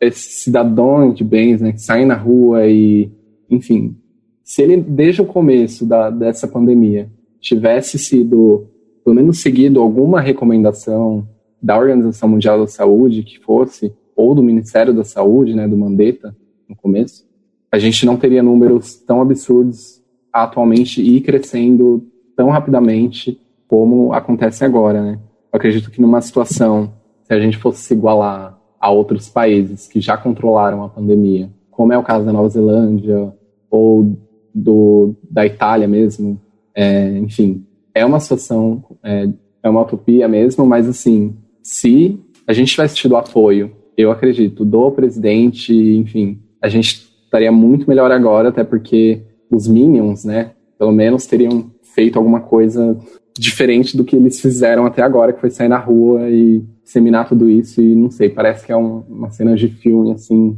esses 0.00 0.42
cidadãos 0.42 1.14
de 1.14 1.24
bens, 1.24 1.60
né, 1.60 1.72
que 1.72 1.80
saem 1.80 2.04
na 2.04 2.14
rua 2.14 2.66
e, 2.66 3.10
enfim, 3.50 3.96
se 4.42 4.60
ele 4.62 4.76
desde 4.76 5.22
o 5.22 5.26
começo 5.26 5.86
da, 5.86 6.10
dessa 6.10 6.46
pandemia 6.46 7.10
tivesse 7.40 7.98
sido 7.98 8.66
pelo 9.02 9.16
menos 9.16 9.40
seguido 9.40 9.80
alguma 9.80 10.20
recomendação 10.20 11.26
da 11.62 11.78
Organização 11.78 12.28
Mundial 12.28 12.58
da 12.58 12.66
Saúde 12.66 13.22
que 13.22 13.38
fosse 13.38 13.94
ou 14.14 14.34
do 14.34 14.42
Ministério 14.42 14.92
da 14.92 15.04
Saúde, 15.04 15.54
né, 15.54 15.66
do 15.66 15.76
Mandetta 15.76 16.36
no 16.68 16.76
começo, 16.76 17.26
a 17.72 17.78
gente 17.78 18.04
não 18.04 18.16
teria 18.16 18.42
números 18.42 18.96
tão 18.96 19.20
absurdos 19.20 20.02
atualmente 20.32 21.02
e 21.02 21.20
crescendo 21.20 22.06
tão 22.36 22.50
rapidamente 22.50 23.40
como 23.68 24.12
acontece 24.12 24.64
agora, 24.64 25.02
né? 25.02 25.18
Eu 25.52 25.56
acredito 25.56 25.90
que 25.90 26.00
numa 26.00 26.20
situação, 26.20 26.92
se 27.22 27.32
a 27.32 27.40
gente 27.40 27.56
fosse 27.56 27.82
se 27.82 27.94
igualar 27.94 28.58
a 28.80 28.90
outros 28.90 29.28
países 29.28 29.86
que 29.86 30.00
já 30.00 30.16
controlaram 30.16 30.82
a 30.82 30.88
pandemia, 30.88 31.50
como 31.70 31.92
é 31.92 31.98
o 31.98 32.02
caso 32.02 32.24
da 32.24 32.32
Nova 32.32 32.48
Zelândia 32.48 33.32
ou 33.70 34.16
do, 34.54 35.14
da 35.30 35.46
Itália 35.46 35.88
mesmo, 35.88 36.40
é, 36.74 37.18
enfim, 37.18 37.64
é 37.94 38.04
uma 38.04 38.20
situação, 38.20 38.84
é, 39.02 39.28
é 39.62 39.68
uma 39.68 39.82
utopia 39.82 40.28
mesmo, 40.28 40.66
mas 40.66 40.88
assim, 40.88 41.36
se 41.62 42.20
a 42.46 42.52
gente 42.52 42.72
tivesse 42.72 42.96
tido 42.96 43.16
apoio, 43.16 43.72
eu 43.96 44.10
acredito, 44.10 44.64
do 44.64 44.90
presidente, 44.90 45.72
enfim, 45.72 46.40
a 46.60 46.68
gente 46.68 47.08
estaria 47.24 47.52
muito 47.52 47.88
melhor 47.88 48.10
agora, 48.10 48.48
até 48.48 48.64
porque 48.64 49.22
os 49.50 49.66
Minions, 49.66 50.24
né, 50.24 50.50
pelo 50.78 50.92
menos 50.92 51.26
teriam 51.26 51.70
feito 51.94 52.18
alguma 52.18 52.40
coisa 52.40 52.98
diferente 53.38 53.96
do 53.96 54.04
que 54.04 54.14
eles 54.14 54.40
fizeram 54.40 54.86
até 54.86 55.02
agora, 55.02 55.32
que 55.32 55.40
foi 55.40 55.50
sair 55.50 55.68
na 55.68 55.78
rua 55.78 56.28
e 56.30 56.62
disseminar 56.82 57.28
tudo 57.28 57.50
isso 57.50 57.80
e 57.80 57.94
não 57.94 58.10
sei, 58.10 58.28
parece 58.28 58.64
que 58.64 58.72
é 58.72 58.76
um, 58.76 59.00
uma 59.08 59.30
cena 59.30 59.56
de 59.56 59.68
filme 59.68 60.12
assim, 60.12 60.56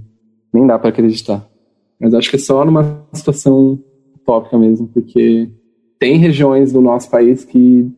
nem 0.52 0.66
dá 0.66 0.78
para 0.78 0.90
acreditar. 0.90 1.46
Mas 1.98 2.12
acho 2.12 2.28
que 2.28 2.36
é 2.36 2.38
só 2.38 2.64
numa 2.64 3.06
situação 3.12 3.78
utópica 4.14 4.58
mesmo, 4.58 4.88
porque 4.88 5.48
tem 5.98 6.18
regiões 6.18 6.72
do 6.72 6.80
nosso 6.80 7.10
país 7.10 7.44
que 7.44 7.90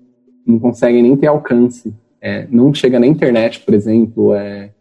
não 0.47 0.59
conseguem 0.59 1.03
nem 1.03 1.17
ter 1.17 1.27
alcance, 1.27 1.93
é, 2.21 2.47
não 2.51 2.73
chega 2.73 3.01
na 3.01 3.07
internet, 3.07 3.61
por 3.61 3.75
exemplo, 3.75 4.35
é, 4.35 4.73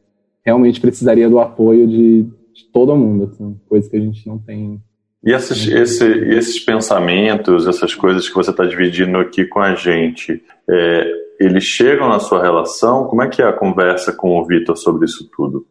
realmente 0.45 0.79
precisaria 0.79 1.29
do 1.29 1.39
apoio 1.39 1.87
de, 1.87 2.23
de 2.23 2.65
todo 2.71 2.95
mundo, 2.95 3.25
assim, 3.25 3.59
coisa 3.67 3.89
que 3.89 3.97
a 3.97 3.99
gente 3.99 4.27
não 4.27 4.37
tem 4.37 4.81
e 5.27 5.33
esses, 5.33 5.67
esse, 5.67 6.05
esses 6.05 6.57
pensamentos, 6.57 7.67
essas 7.67 7.93
coisas 7.93 8.29
que 8.29 8.35
você 8.35 8.49
está 8.49 8.65
dividindo 8.65 9.17
aqui 9.17 9.43
com 9.43 9.59
a 9.59 9.75
gente, 9.75 10.41
é, 10.69 11.11
eles 11.37 11.65
chegam 11.65 12.07
na 12.07 12.17
sua 12.17 12.41
relação? 12.41 13.03
Como 13.07 13.21
é 13.21 13.27
que 13.27 13.41
é 13.41 13.45
a 13.45 13.51
conversa 13.51 14.13
com 14.13 14.39
o 14.39 14.45
Vitor 14.45 14.77
sobre 14.77 15.03
isso 15.03 15.29
tudo? 15.35 15.67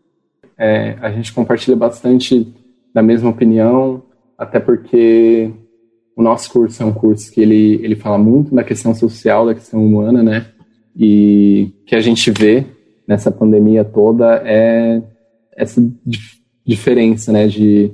É, 0.59 0.99
a 1.01 1.11
gente 1.11 1.33
compartilha 1.33 1.75
bastante 1.75 2.47
da 2.92 3.03
mesma 3.03 3.31
opinião, 3.31 4.03
até 4.37 4.61
porque 4.61 5.51
o 6.14 6.23
nosso 6.23 6.53
curso 6.53 6.83
é 6.83 6.85
um 6.85 6.92
curso 6.92 7.33
que 7.33 7.40
ele, 7.40 7.81
ele 7.83 7.97
fala 7.97 8.19
muito 8.19 8.55
da 8.55 8.62
questão 8.62 8.95
social, 8.95 9.47
da 9.47 9.55
questão 9.55 9.83
humana, 9.83 10.23
né? 10.23 10.49
E 10.95 11.73
que 11.87 11.97
a 11.97 12.01
gente 12.01 12.31
vê 12.31 12.66
nessa 13.09 13.31
pandemia 13.31 13.87
toda 13.87 14.42
é 14.45 15.01
essa 15.57 15.81
dif 16.05 16.37
diferença, 16.62 17.33
né? 17.33 17.47
De 17.47 17.90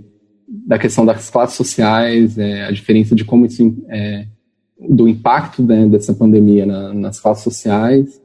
da 0.53 0.79
questão 0.79 1.07
das 1.07 1.31
classes 1.31 1.57
sociais, 1.57 2.37
é, 2.37 2.67
a 2.67 2.71
diferença 2.71 3.15
de 3.15 3.25
como 3.25 3.47
isso 3.47 3.75
é, 3.89 4.27
do 4.79 5.09
impacto 5.09 5.63
né, 5.63 5.87
dessa 5.87 6.13
pandemia 6.13 6.67
na, 6.67 6.93
nas 6.93 7.19
classes 7.19 7.43
sociais. 7.43 8.21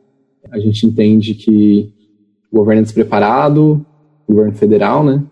A 0.51 0.59
gente 0.59 0.85
entende 0.85 1.33
que 1.33 1.93
o 2.51 2.57
governo 2.57 2.81
é 2.81 2.83
despreparado, 2.83 3.85
o 4.27 4.33
governo 4.33 4.53
federal, 4.53 5.03
né? 5.03 5.23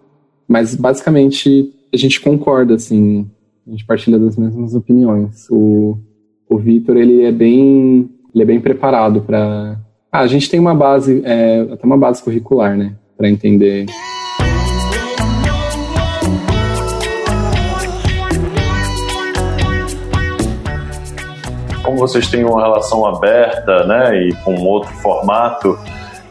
Mas 0.48 0.76
basicamente 0.76 1.74
a 1.94 1.98
gente 1.98 2.22
concorda, 2.22 2.76
assim, 2.76 3.30
a 3.68 3.72
gente 3.72 3.86
partilha 3.86 4.20
das 4.20 4.38
mesmas 4.38 4.74
opiniões. 4.74 5.48
O, 5.50 5.98
o 6.48 6.58
Vitor 6.58 6.96
ele 6.96 7.24
é 7.24 7.32
bem, 7.32 8.10
ele 8.34 8.44
é 8.44 8.46
bem 8.46 8.60
preparado 8.62 9.22
para. 9.22 9.80
Ah, 10.12 10.22
a 10.22 10.28
gente 10.28 10.50
tem 10.50 10.60
uma 10.60 10.74
base, 10.74 11.22
é, 11.26 11.62
até 11.72 11.86
uma 11.86 11.98
base 11.98 12.24
curricular, 12.24 12.78
né, 12.78 12.96
para 13.18 13.30
entender 13.30 13.86
como 21.86 21.98
vocês 21.98 22.28
têm 22.28 22.44
uma 22.44 22.62
relação 22.62 23.06
aberta, 23.06 23.86
né, 23.86 24.28
e 24.28 24.34
com 24.44 24.56
outro 24.56 24.92
formato, 24.96 25.78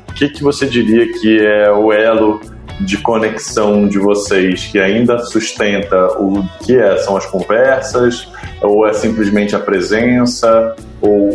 o 0.09 0.13
que, 0.13 0.29
que 0.29 0.43
você 0.43 0.67
diria 0.67 1.11
que 1.13 1.39
é 1.41 1.71
o 1.71 1.93
elo 1.93 2.41
de 2.81 2.99
conexão 2.99 3.87
de 3.87 3.99
vocês 3.99 4.67
que 4.67 4.81
ainda 4.81 5.19
sustenta 5.21 6.19
o 6.19 6.45
que 6.65 6.77
é, 6.77 6.97
são 6.99 7.17
as 7.17 7.25
conversas, 7.27 8.29
ou 8.61 8.87
é 8.87 8.93
simplesmente 8.93 9.55
a 9.55 9.61
presença, 9.61 10.75
ou 11.01 11.31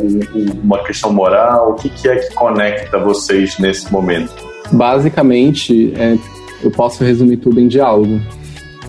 uma 0.61 0.83
questão 0.83 1.13
moral? 1.13 1.71
O 1.71 1.73
que, 1.75 1.89
que 1.89 2.09
é 2.09 2.17
que 2.17 2.33
conecta 2.33 2.97
vocês 2.99 3.57
nesse 3.57 3.91
momento? 3.91 4.33
Basicamente, 4.71 5.93
é, 5.97 6.17
eu 6.61 6.71
posso 6.71 7.03
resumir 7.05 7.37
tudo 7.37 7.59
em 7.59 7.69
diálogo. 7.69 8.19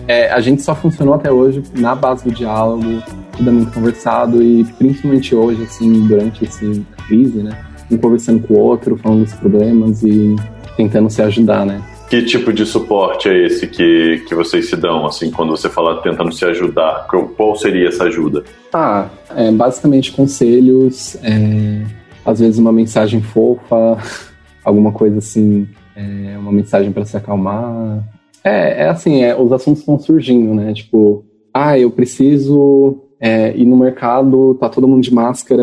É, 0.07 0.29
a 0.29 0.41
gente 0.41 0.61
só 0.61 0.75
funcionou 0.75 1.13
até 1.13 1.31
hoje 1.31 1.63
na 1.77 1.95
base 1.95 2.25
do 2.25 2.31
diálogo, 2.31 3.01
tudo 3.41 3.49
é 3.49 3.53
muito 3.53 3.71
conversado 3.71 4.43
e 4.43 4.63
principalmente 4.77 5.33
hoje, 5.33 5.63
assim, 5.63 6.05
durante 6.05 6.45
essa 6.45 6.63
crise, 7.07 7.41
né? 7.41 7.57
Um 7.89 7.97
conversando 7.97 8.47
com 8.47 8.53
o 8.53 8.59
outro, 8.59 8.95
falando 8.97 9.23
dos 9.23 9.33
problemas 9.33 10.03
e 10.03 10.35
tentando 10.77 11.09
se 11.09 11.23
ajudar, 11.23 11.65
né? 11.65 11.81
Que 12.07 12.21
tipo 12.23 12.53
de 12.53 12.65
suporte 12.67 13.29
é 13.29 13.45
esse 13.45 13.65
que, 13.65 14.23
que 14.27 14.35
vocês 14.35 14.69
se 14.69 14.75
dão, 14.75 15.07
assim, 15.07 15.31
quando 15.31 15.49
você 15.49 15.69
fala 15.69 16.01
tentando 16.03 16.31
se 16.31 16.45
ajudar? 16.45 17.07
Qual 17.07 17.55
seria 17.55 17.87
essa 17.87 18.03
ajuda? 18.03 18.43
Ah, 18.71 19.09
é, 19.35 19.51
basicamente 19.51 20.11
conselhos, 20.11 21.15
é, 21.23 21.83
às 22.23 22.39
vezes 22.39 22.59
uma 22.59 22.71
mensagem 22.71 23.23
fofa, 23.23 23.97
alguma 24.63 24.91
coisa 24.91 25.17
assim, 25.17 25.67
é, 25.95 26.37
uma 26.37 26.51
mensagem 26.51 26.91
para 26.91 27.05
se 27.05 27.17
acalmar. 27.17 28.03
É, 28.43 28.83
é 28.83 28.89
assim, 28.89 29.23
é, 29.23 29.35
os 29.35 29.51
assuntos 29.51 29.83
vão 29.83 29.97
surgindo, 29.97 30.53
né? 30.53 30.73
Tipo, 30.73 31.25
ah, 31.53 31.77
eu 31.77 31.89
preciso 31.89 33.00
é, 33.21 33.55
e 33.55 33.63
no 33.67 33.77
mercado 33.77 34.55
tá 34.55 34.67
todo 34.67 34.87
mundo 34.87 35.03
de 35.03 35.13
máscara, 35.13 35.61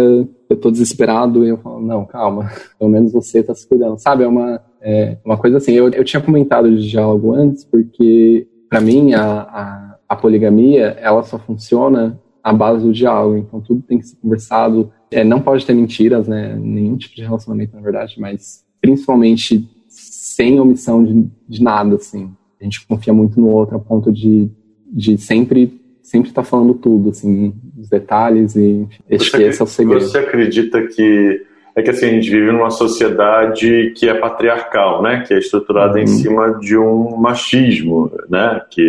eu 0.49 0.57
tô 0.57 0.71
desesperado, 0.71 1.45
e 1.45 1.49
eu 1.49 1.59
falo, 1.59 1.81
não, 1.81 2.07
calma, 2.07 2.53
pelo 2.79 2.89
menos 2.89 3.13
você 3.13 3.43
tá 3.43 3.53
se 3.53 3.69
cuidando. 3.69 3.99
Sabe, 3.99 4.23
é 4.23 4.29
uma, 4.29 4.63
é, 4.81 5.19
uma 5.25 5.37
coisa 5.37 5.57
assim, 5.57 5.73
eu, 5.73 5.91
eu 5.91 6.05
tinha 6.05 6.23
comentado 6.23 6.71
de 6.71 6.89
diálogo 6.89 7.35
antes, 7.35 7.65
porque 7.65 8.47
para 8.71 8.81
mim 8.81 9.13
a, 9.13 9.41
a, 9.41 9.99
a, 10.09 10.15
poligamia, 10.15 10.97
ela 11.01 11.25
só 11.25 11.37
funciona 11.37 12.21
à 12.45 12.53
base 12.53 12.85
do 12.85 12.93
diálogo, 12.93 13.37
então 13.39 13.61
tudo 13.61 13.83
tem 13.83 13.99
que 13.99 14.07
ser 14.07 14.17
conversado, 14.23 14.93
é, 15.11 15.25
não 15.25 15.41
pode 15.41 15.67
ter 15.67 15.75
mentiras, 15.75 16.29
né, 16.29 16.55
nenhum 16.57 16.97
tipo 16.97 17.17
de 17.17 17.23
relacionamento 17.23 17.75
na 17.75 17.83
verdade, 17.83 18.21
mas 18.21 18.65
principalmente 18.81 19.69
sem 19.89 20.61
omissão 20.61 21.05
de, 21.05 21.29
de 21.49 21.61
nada, 21.61 21.97
assim. 21.97 22.31
A 22.61 22.65
gente 22.65 22.87
confia 22.87 23.13
muito 23.13 23.41
no 23.41 23.49
outro 23.49 23.77
a 23.77 23.81
ponto 23.81 24.13
de, 24.13 24.49
de 24.93 25.19
sempre 25.19 25.78
sempre 26.09 26.31
está 26.31 26.43
falando 26.43 26.73
tudo, 26.75 27.11
assim, 27.11 27.55
os 27.79 27.89
detalhes 27.89 28.57
e 28.57 28.89
esse, 29.09 29.31
você, 29.31 29.43
esse 29.45 29.61
é 29.61 29.65
o 29.65 29.69
segredo. 29.69 30.01
Você 30.01 30.19
acredita 30.19 30.83
que 30.87 31.45
é 31.77 31.83
que 31.83 31.91
assim 31.91 32.07
a 32.07 32.11
gente 32.11 32.31
vive 32.31 32.51
numa 32.51 32.71
sociedade 32.71 33.93
que 33.95 34.09
é 34.09 34.15
patriarcal, 34.15 35.03
né? 35.03 35.23
Que 35.27 35.35
é 35.35 35.39
estruturada 35.39 35.95
uhum. 35.95 36.03
em 36.03 36.07
cima 36.07 36.59
de 36.59 36.77
um 36.77 37.17
machismo, 37.17 38.11
né? 38.29 38.63
Que 38.71 38.83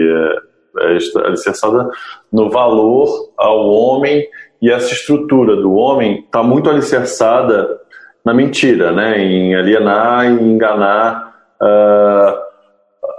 é, 0.80 0.96
é 0.96 1.28
alicerçada 1.28 1.90
no 2.32 2.50
valor 2.50 3.32
ao 3.38 3.70
homem 3.70 4.26
e 4.62 4.72
essa 4.72 4.94
estrutura 4.94 5.58
do 5.58 5.74
homem 5.74 6.22
está 6.22 6.42
muito 6.42 6.70
alicerçada 6.70 7.80
na 8.26 8.34
mentira, 8.34 8.92
né? 8.92 9.22
Em 9.22 9.56
alienar, 9.56 10.26
em 10.26 10.54
enganar. 10.54 11.36
Uh, 11.62 12.49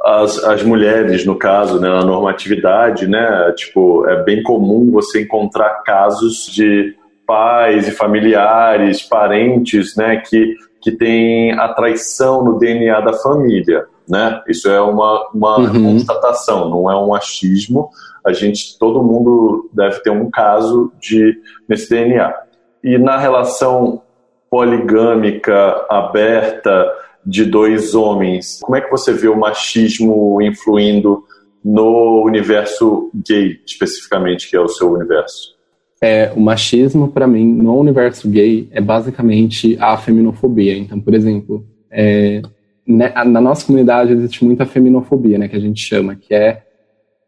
as, 0.02 0.42
as 0.44 0.62
mulheres, 0.62 1.26
no 1.26 1.36
caso, 1.36 1.78
né, 1.78 1.88
na 1.88 2.04
normatividade, 2.04 3.06
né, 3.06 3.52
tipo, 3.56 4.06
é 4.08 4.22
bem 4.22 4.42
comum 4.42 4.90
você 4.90 5.22
encontrar 5.22 5.82
casos 5.84 6.46
de 6.46 6.96
pais 7.26 7.86
e 7.86 7.90
familiares, 7.92 9.02
parentes, 9.02 9.94
né, 9.96 10.16
que, 10.16 10.56
que 10.80 10.92
têm 10.92 11.52
a 11.52 11.68
traição 11.68 12.42
no 12.42 12.58
DNA 12.58 13.00
da 13.00 13.12
família, 13.12 13.86
né? 14.08 14.42
Isso 14.48 14.68
é 14.68 14.80
uma, 14.80 15.28
uma 15.32 15.58
uhum. 15.58 15.92
constatação, 15.92 16.68
não 16.68 16.90
é 16.90 16.96
um 16.96 17.14
achismo. 17.14 17.90
A 18.26 18.32
gente, 18.32 18.76
todo 18.78 19.04
mundo 19.04 19.70
deve 19.72 20.00
ter 20.00 20.10
um 20.10 20.28
caso 20.28 20.92
de 20.98 21.38
nesse 21.68 21.88
DNA. 21.88 22.34
E 22.82 22.98
na 22.98 23.16
relação 23.16 24.02
poligâmica 24.50 25.86
aberta 25.88 26.90
de 27.24 27.44
dois 27.44 27.94
homens, 27.94 28.60
como 28.62 28.76
é 28.76 28.80
que 28.80 28.90
você 28.90 29.12
vê 29.12 29.28
o 29.28 29.38
machismo 29.38 30.40
influindo 30.40 31.24
no 31.64 32.24
universo 32.24 33.10
gay, 33.14 33.60
especificamente, 33.66 34.48
que 34.48 34.56
é 34.56 34.60
o 34.60 34.68
seu 34.68 34.90
universo? 34.92 35.54
É, 36.02 36.32
o 36.34 36.40
machismo, 36.40 37.08
para 37.08 37.26
mim, 37.26 37.46
no 37.46 37.78
universo 37.78 38.28
gay, 38.28 38.68
é 38.70 38.80
basicamente 38.80 39.76
a 39.78 39.96
feminofobia. 39.98 40.76
Então, 40.76 40.98
por 40.98 41.12
exemplo, 41.12 41.66
é, 41.90 42.40
né, 42.86 43.12
na 43.24 43.40
nossa 43.40 43.66
comunidade 43.66 44.12
existe 44.12 44.42
muita 44.44 44.64
feminofobia, 44.64 45.36
né, 45.36 45.46
que 45.46 45.56
a 45.56 45.60
gente 45.60 45.80
chama, 45.80 46.16
que 46.16 46.34
é, 46.34 46.62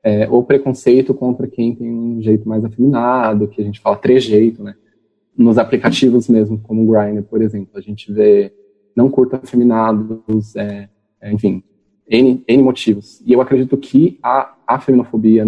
é, 0.02 0.26
o 0.30 0.42
preconceito 0.42 1.12
contra 1.12 1.46
quem 1.46 1.74
tem 1.74 1.92
um 1.92 2.22
jeito 2.22 2.48
mais 2.48 2.64
afeminado, 2.64 3.46
que 3.46 3.60
a 3.60 3.64
gente 3.64 3.80
fala 3.80 3.96
trejeito, 3.96 4.62
né? 4.62 4.74
Nos 5.36 5.58
aplicativos 5.58 6.28
mesmo, 6.28 6.58
como 6.58 6.82
o 6.82 6.92
Grindr, 6.92 7.22
por 7.22 7.40
exemplo, 7.40 7.70
a 7.74 7.80
gente 7.80 8.12
vê 8.12 8.52
não 8.94 9.10
curta 9.10 9.40
afeminados, 9.42 10.54
é, 10.56 10.88
é, 11.20 11.32
enfim, 11.32 11.62
N, 12.08 12.42
N 12.46 12.62
motivos. 12.62 13.22
E 13.24 13.32
eu 13.32 13.40
acredito 13.40 13.76
que 13.76 14.18
a, 14.22 14.54
a 14.66 14.78
feminofobia 14.78 15.44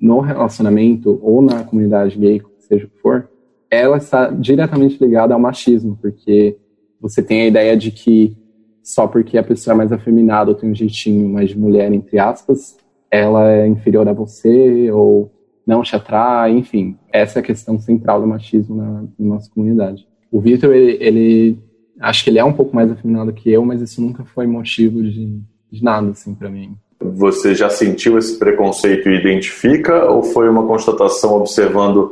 no 0.00 0.20
relacionamento 0.20 1.18
ou 1.22 1.42
na 1.42 1.62
comunidade 1.62 2.18
gay, 2.18 2.42
seja 2.58 2.86
o 2.86 2.88
que 2.88 2.98
for, 2.98 3.28
ela 3.70 3.98
está 3.98 4.30
diretamente 4.30 4.98
ligada 5.02 5.34
ao 5.34 5.40
machismo, 5.40 5.96
porque 6.00 6.56
você 7.00 7.22
tem 7.22 7.42
a 7.42 7.46
ideia 7.46 7.76
de 7.76 7.90
que 7.90 8.36
só 8.82 9.06
porque 9.06 9.38
a 9.38 9.42
pessoa 9.42 9.74
é 9.74 9.76
mais 9.76 9.92
afeminada 9.92 10.50
ou 10.50 10.56
tem 10.56 10.70
um 10.70 10.74
jeitinho 10.74 11.28
mais 11.28 11.50
de 11.50 11.58
mulher, 11.58 11.92
entre 11.92 12.18
aspas, 12.18 12.76
ela 13.10 13.50
é 13.50 13.66
inferior 13.66 14.08
a 14.08 14.12
você 14.12 14.90
ou 14.90 15.32
não 15.66 15.82
te 15.82 15.94
atrai, 15.94 16.56
enfim. 16.56 16.96
Essa 17.12 17.38
é 17.38 17.40
a 17.40 17.44
questão 17.44 17.78
central 17.78 18.20
do 18.20 18.26
machismo 18.26 18.76
na, 18.76 19.02
na 19.02 19.08
nossa 19.18 19.50
comunidade. 19.50 20.06
O 20.30 20.40
Victor, 20.40 20.74
ele, 20.74 20.96
ele, 21.00 21.58
acho 22.00 22.24
que 22.24 22.30
ele 22.30 22.38
é 22.38 22.44
um 22.44 22.52
pouco 22.52 22.74
mais 22.74 22.90
afeminado 22.90 23.32
que 23.32 23.50
eu, 23.50 23.64
mas 23.64 23.80
isso 23.80 24.00
nunca 24.00 24.24
foi 24.24 24.46
motivo 24.46 25.02
de, 25.02 25.40
de 25.70 25.84
nada, 25.84 26.10
assim, 26.10 26.34
para 26.34 26.48
mim. 26.48 26.74
Você 27.00 27.54
já 27.54 27.70
sentiu 27.70 28.18
esse 28.18 28.38
preconceito 28.38 29.08
e 29.08 29.18
identifica, 29.18 30.10
ou 30.10 30.22
foi 30.22 30.48
uma 30.48 30.66
constatação 30.66 31.34
observando 31.34 32.10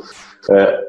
é, 0.50 0.80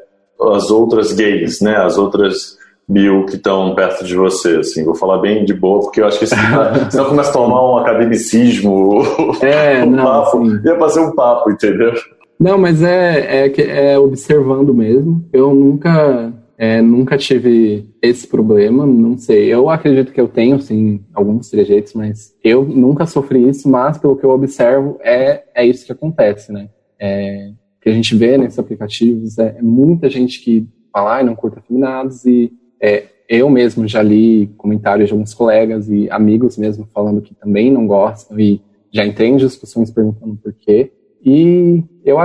as 0.54 0.70
outras 0.70 1.12
gays, 1.12 1.60
né, 1.60 1.76
as 1.76 1.98
outras 1.98 2.58
mil 2.88 3.24
que 3.24 3.36
estão 3.36 3.74
perto 3.74 4.04
de 4.04 4.16
você, 4.16 4.56
assim, 4.56 4.84
vou 4.84 4.96
falar 4.96 5.18
bem 5.18 5.44
de 5.44 5.54
boa, 5.54 5.80
porque 5.80 6.00
eu 6.00 6.06
acho 6.06 6.18
que 6.18 6.26
senão 6.26 6.72
começa 7.08 7.30
a 7.30 7.32
tomar 7.32 7.72
um 7.72 7.78
academicismo, 7.78 9.02
é, 9.40 9.84
um 9.84 9.90
não, 9.90 10.04
papo, 10.04 10.44
ia 10.64 10.76
fazer 10.76 11.00
um 11.00 11.14
papo, 11.14 11.50
entendeu? 11.50 11.92
Não, 12.38 12.58
mas 12.58 12.82
é, 12.82 13.46
é, 13.46 13.92
é 13.92 13.98
observando 13.98 14.74
mesmo. 14.74 15.22
Eu 15.30 15.54
nunca, 15.54 16.32
é, 16.62 16.82
nunca 16.82 17.16
tive 17.16 17.88
esse 18.02 18.28
problema, 18.28 18.84
não 18.84 19.16
sei. 19.16 19.46
Eu 19.46 19.70
acredito 19.70 20.12
que 20.12 20.20
eu 20.20 20.28
tenho, 20.28 20.60
sim, 20.60 21.00
alguns 21.14 21.48
trejeitos, 21.48 21.94
mas 21.94 22.36
eu 22.44 22.66
nunca 22.66 23.06
sofri 23.06 23.48
isso, 23.48 23.66
mas 23.66 23.96
pelo 23.96 24.14
que 24.14 24.24
eu 24.24 24.28
observo, 24.28 24.98
é, 25.00 25.42
é 25.54 25.64
isso 25.64 25.86
que 25.86 25.92
acontece, 25.92 26.52
né? 26.52 26.68
É, 26.98 27.52
que 27.80 27.88
a 27.88 27.92
gente 27.92 28.14
vê 28.14 28.36
nesses 28.36 28.58
aplicativos 28.58 29.38
é, 29.38 29.56
é 29.58 29.62
muita 29.62 30.10
gente 30.10 30.38
que 30.42 30.68
fala, 30.92 31.20
ah, 31.20 31.24
não 31.24 31.34
curta 31.34 31.60
afeminados 31.60 32.26
e 32.26 32.52
é, 32.78 33.04
eu 33.26 33.48
mesmo 33.48 33.88
já 33.88 34.02
li 34.02 34.48
comentários 34.58 35.08
de 35.08 35.14
alguns 35.14 35.32
colegas 35.32 35.88
e 35.88 36.10
amigos 36.10 36.58
mesmo 36.58 36.86
falando 36.92 37.22
que 37.22 37.34
também 37.34 37.72
não 37.72 37.86
gostam 37.86 38.38
e 38.38 38.60
já 38.92 39.06
entrei 39.06 39.34
discussões 39.34 39.90
perguntando 39.90 40.36
por 40.36 40.52
quê. 40.52 40.92
E 41.24 41.82
eu, 42.04 42.18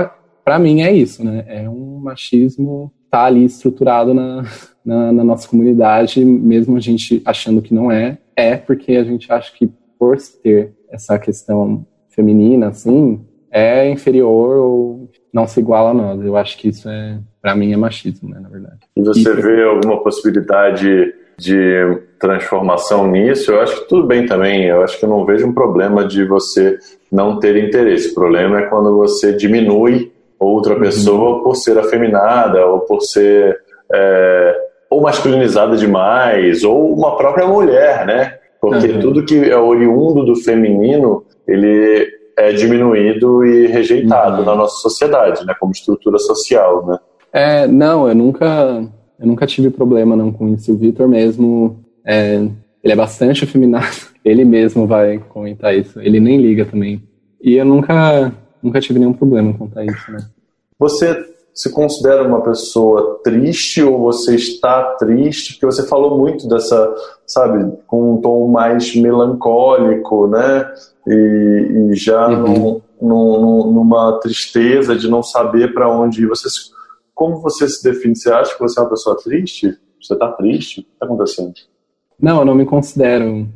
para 0.44 0.60
mim 0.60 0.82
é 0.82 0.92
isso, 0.92 1.24
né? 1.24 1.46
É 1.48 1.70
um 1.70 2.00
machismo 2.00 2.92
tá 3.16 3.24
ali 3.24 3.46
estruturado 3.46 4.14
na, 4.14 4.44
na, 4.86 5.14
na, 5.14 5.24
nossa 5.24 5.48
comunidade, 5.48 6.24
mesmo 6.26 6.76
a 6.76 6.82
gente 6.82 7.22
achando 7.24 7.62
que 7.62 7.74
não 7.74 7.90
é, 7.90 8.18
é 8.36 8.58
porque 8.58 8.98
a 8.98 9.06
gente 9.06 9.32
acha 9.32 9.54
que 9.54 9.72
por 9.98 10.18
ter 10.44 10.74
essa 10.92 11.18
questão 11.18 11.86
feminina, 12.10 12.68
assim, 12.68 13.22
é 13.50 13.90
inferior 13.90 14.58
ou 14.58 15.10
não 15.32 15.48
se 15.48 15.62
iguala 15.62 15.92
a 15.92 15.94
nós. 15.94 16.26
Eu 16.26 16.36
acho 16.36 16.58
que 16.58 16.68
isso 16.68 16.90
é, 16.90 17.18
para 17.42 17.56
mim, 17.56 17.72
é 17.72 17.78
machismo, 17.78 18.28
né, 18.30 18.38
na 18.42 18.50
verdade. 18.50 18.80
E 18.98 19.02
você 19.02 19.32
e, 19.32 19.42
vê 19.42 19.64
alguma 19.64 20.04
possibilidade 20.04 21.14
de 21.38 22.02
transformação 22.20 23.10
nisso? 23.10 23.50
Eu 23.50 23.62
acho 23.62 23.82
que 23.82 23.88
tudo 23.88 24.06
bem 24.08 24.26
também. 24.26 24.66
Eu 24.66 24.84
acho 24.84 25.00
que 25.00 25.06
eu 25.06 25.10
não 25.10 25.26
vejo 25.26 25.48
um 25.48 25.54
problema 25.54 26.06
de 26.06 26.26
você 26.26 26.78
não 27.10 27.40
ter 27.40 27.56
interesse. 27.56 28.10
O 28.10 28.14
problema 28.14 28.60
é 28.60 28.66
quando 28.66 28.94
você 28.98 29.32
diminui 29.32 30.12
outra 30.40 30.74
uhum. 30.74 30.80
pessoa 30.80 31.38
uhum. 31.38 31.44
por 31.44 31.56
ser 31.56 31.78
afeminada 31.78 32.66
ou 32.66 32.82
por 32.82 33.02
ser 33.02 33.58
é, 33.94 34.56
ou 34.90 35.02
masculinizada 35.02 35.76
demais 35.76 36.64
ou 36.64 36.94
uma 36.94 37.18
própria 37.18 37.48
mulher, 37.48 38.06
né? 38.06 38.38
Porque 38.60 38.88
uhum. 38.88 39.00
tudo 39.00 39.26
que 39.26 39.50
é 39.50 39.58
oriundo 39.58 40.26
do 40.26 40.36
feminino, 40.36 41.24
ele 41.48 42.08
é 42.38 42.52
diminuído 42.52 43.46
e 43.46 43.68
rejeitado 43.68 44.40
uhum. 44.40 44.46
na 44.46 44.56
nossa 44.56 44.78
sociedade, 44.82 45.46
né, 45.46 45.54
como 45.60 45.72
estrutura 45.72 46.18
social, 46.18 46.86
né? 46.86 47.00
É, 47.32 47.68
não, 47.68 48.08
eu 48.08 48.16
nunca, 48.16 48.84
eu 49.20 49.28
nunca 49.28 49.46
tive 49.46 49.70
problema 49.70 50.16
não 50.16 50.32
com 50.32 50.48
isso. 50.50 50.72
O 50.72 50.78
Vitor 50.78 51.08
mesmo, 51.08 51.80
é, 52.06 52.36
ele 52.84 52.94
é 52.94 52.96
bastante 52.96 53.44
afeminado. 53.44 54.16
Ele 54.26 54.44
mesmo 54.44 54.88
vai 54.88 55.20
comentar 55.20 55.78
isso. 55.78 56.02
Ele 56.02 56.20
nem 56.20 56.42
liga 56.42 56.66
também. 56.66 57.04
E 57.40 57.58
eu 57.58 57.64
nunca, 57.64 58.34
nunca 58.66 58.82
tive 58.82 59.00
nenhum 59.00 59.14
problema 59.14 59.54
quanto 59.54 59.78
a 59.78 59.86
isso, 59.86 60.12
né? 60.12 60.20
Você 60.78 61.34
se 61.54 61.72
considera 61.72 62.28
uma 62.28 62.42
pessoa 62.42 63.22
triste 63.24 63.82
ou 63.82 64.00
você 64.00 64.36
está 64.36 64.96
triste? 64.96 65.54
Porque 65.54 65.66
você 65.66 65.88
falou 65.88 66.18
muito 66.18 66.50
dessa, 66.50 66.94
sabe, 67.26 67.78
com 67.88 68.16
um 68.16 68.22
tom 68.22 68.50
mais 68.50 68.94
melancólico, 68.94 70.28
né? 70.28 70.70
e, 71.08 71.92
e 71.92 71.96
já 71.96 72.28
uhum. 72.28 72.82
numa 73.02 74.20
tristeza 74.20 74.96
de 74.96 75.08
não 75.08 75.22
saber 75.22 75.74
para 75.74 75.90
onde 75.90 76.24
ir. 76.24 76.28
Você, 76.28 76.48
como 77.14 77.42
você 77.42 77.68
se 77.68 77.84
define? 77.84 78.16
Você 78.16 78.32
acha 78.32 78.54
que 78.54 78.60
você 78.60 78.80
é 78.80 78.84
uma 78.84 78.90
pessoa 78.90 79.18
triste? 79.18 79.78
Você 80.02 80.14
está 80.14 80.32
triste? 80.32 80.82
O 80.82 80.84
que 80.84 80.90
está 80.94 81.06
acontecendo? 81.06 81.54
Não, 82.20 82.40
eu 82.40 82.46
não 82.46 82.56
me 82.56 82.66
considero 82.66 83.48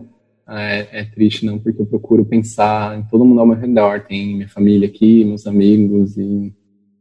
é, 0.49 0.87
é, 0.91 1.03
triste, 1.03 1.45
não, 1.45 1.59
porque 1.59 1.81
eu 1.81 1.85
procuro 1.85 2.25
pensar 2.25 2.97
em 2.97 3.03
todo 3.03 3.25
mundo 3.25 3.39
ao 3.39 3.47
meu 3.47 3.57
redor. 3.57 4.01
Tem 4.01 4.35
minha 4.35 4.49
família 4.49 4.87
aqui, 4.87 5.23
meus 5.23 5.45
amigos, 5.45 6.17
e... 6.17 6.53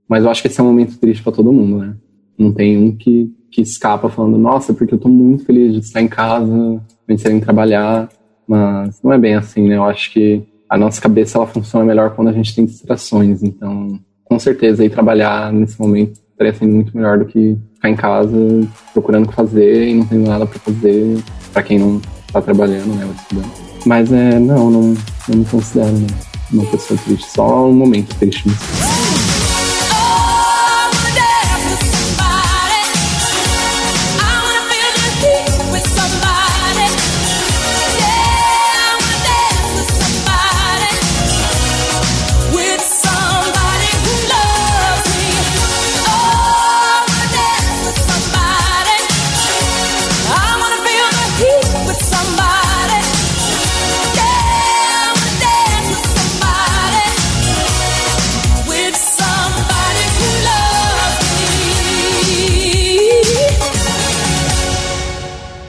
mas 0.08 0.24
eu 0.24 0.30
acho 0.30 0.42
que 0.42 0.48
esse 0.48 0.60
é 0.60 0.62
um 0.62 0.66
momento 0.66 0.98
triste 0.98 1.22
para 1.22 1.32
todo 1.32 1.52
mundo, 1.52 1.78
né? 1.78 1.96
Não 2.36 2.52
tem 2.52 2.76
um 2.76 2.94
que, 2.94 3.32
que 3.50 3.62
escapa 3.62 4.08
falando, 4.08 4.38
nossa, 4.38 4.72
porque 4.72 4.94
eu 4.94 4.98
tô 4.98 5.08
muito 5.08 5.44
feliz 5.44 5.72
de 5.72 5.80
estar 5.80 6.00
em 6.00 6.08
casa, 6.08 6.80
pensando 7.06 7.36
em 7.36 7.40
trabalhar. 7.40 8.08
Mas 8.46 9.02
não 9.02 9.12
é 9.12 9.18
bem 9.18 9.34
assim, 9.34 9.68
né? 9.68 9.76
Eu 9.76 9.84
acho 9.84 10.12
que 10.12 10.42
a 10.68 10.76
nossa 10.76 11.00
cabeça 11.00 11.38
ela 11.38 11.46
funciona 11.46 11.84
melhor 11.84 12.14
quando 12.14 12.28
a 12.28 12.32
gente 12.32 12.54
tem 12.54 12.64
distrações. 12.64 13.42
Então, 13.42 13.98
com 14.24 14.38
certeza, 14.38 14.82
aí 14.82 14.90
trabalhar 14.90 15.52
nesse 15.52 15.80
momento 15.80 16.20
estaria 16.30 16.54
sendo 16.54 16.74
muito 16.74 16.96
melhor 16.96 17.18
do 17.18 17.24
que 17.24 17.56
ficar 17.74 17.90
em 17.90 17.96
casa 17.96 18.36
procurando 18.92 19.24
o 19.24 19.28
que 19.28 19.34
fazer 19.34 19.88
e 19.88 19.94
não 19.94 20.06
tendo 20.06 20.28
nada 20.28 20.46
para 20.46 20.58
fazer 20.58 21.18
para 21.52 21.62
quem 21.62 21.78
não 21.78 22.00
está 22.28 22.40
trabalhando, 22.40 22.94
né, 22.94 23.04
ou 23.04 23.12
estudando. 23.12 23.52
Mas 23.84 24.12
é, 24.12 24.38
não, 24.38 24.70
não, 24.70 24.94
não 25.28 25.38
me 25.38 25.44
considero 25.44 26.06
uma 26.52 26.64
pessoa 26.66 26.98
triste, 27.04 27.30
só 27.30 27.66
um 27.66 27.72
momento 27.72 28.14
triste. 28.16 28.46
Mesmo. 28.46 29.27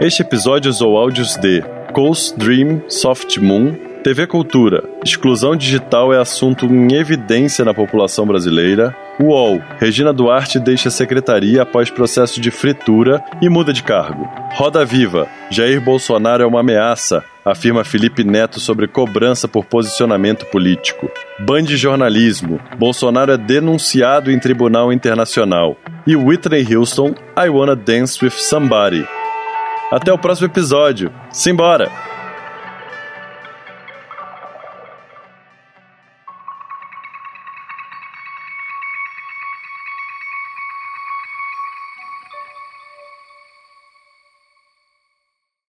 Este 0.00 0.22
episódio 0.22 0.70
usou 0.70 0.96
áudios 0.96 1.36
de 1.36 1.62
Coast 1.92 2.38
Dream 2.38 2.80
Soft 2.88 3.36
Moon, 3.36 3.87
TV 4.08 4.26
Cultura, 4.26 4.82
exclusão 5.04 5.54
digital 5.54 6.14
é 6.14 6.18
assunto 6.18 6.64
em 6.64 6.94
evidência 6.94 7.62
na 7.62 7.74
população 7.74 8.26
brasileira. 8.26 8.96
UOL, 9.20 9.60
Regina 9.78 10.14
Duarte 10.14 10.58
deixa 10.58 10.88
a 10.88 10.90
secretaria 10.90 11.60
após 11.60 11.90
processo 11.90 12.40
de 12.40 12.50
fritura 12.50 13.22
e 13.42 13.50
muda 13.50 13.70
de 13.70 13.82
cargo. 13.82 14.26
Roda 14.54 14.82
Viva, 14.82 15.28
Jair 15.50 15.78
Bolsonaro 15.78 16.42
é 16.42 16.46
uma 16.46 16.60
ameaça, 16.60 17.22
afirma 17.44 17.84
Felipe 17.84 18.24
Neto 18.24 18.58
sobre 18.60 18.88
cobrança 18.88 19.46
por 19.46 19.66
posicionamento 19.66 20.46
político. 20.46 21.10
Band 21.38 21.66
Jornalismo, 21.66 22.58
Bolsonaro 22.78 23.32
é 23.32 23.36
denunciado 23.36 24.30
em 24.30 24.38
tribunal 24.38 24.90
internacional. 24.90 25.76
E 26.06 26.16
Whitney 26.16 26.66
Houston, 26.74 27.14
I 27.36 27.50
Wanna 27.50 27.76
Dance 27.76 28.24
With 28.24 28.30
Somebody. 28.30 29.06
Até 29.92 30.10
o 30.10 30.16
próximo 30.16 30.46
episódio. 30.46 31.12
Simbora! 31.30 32.07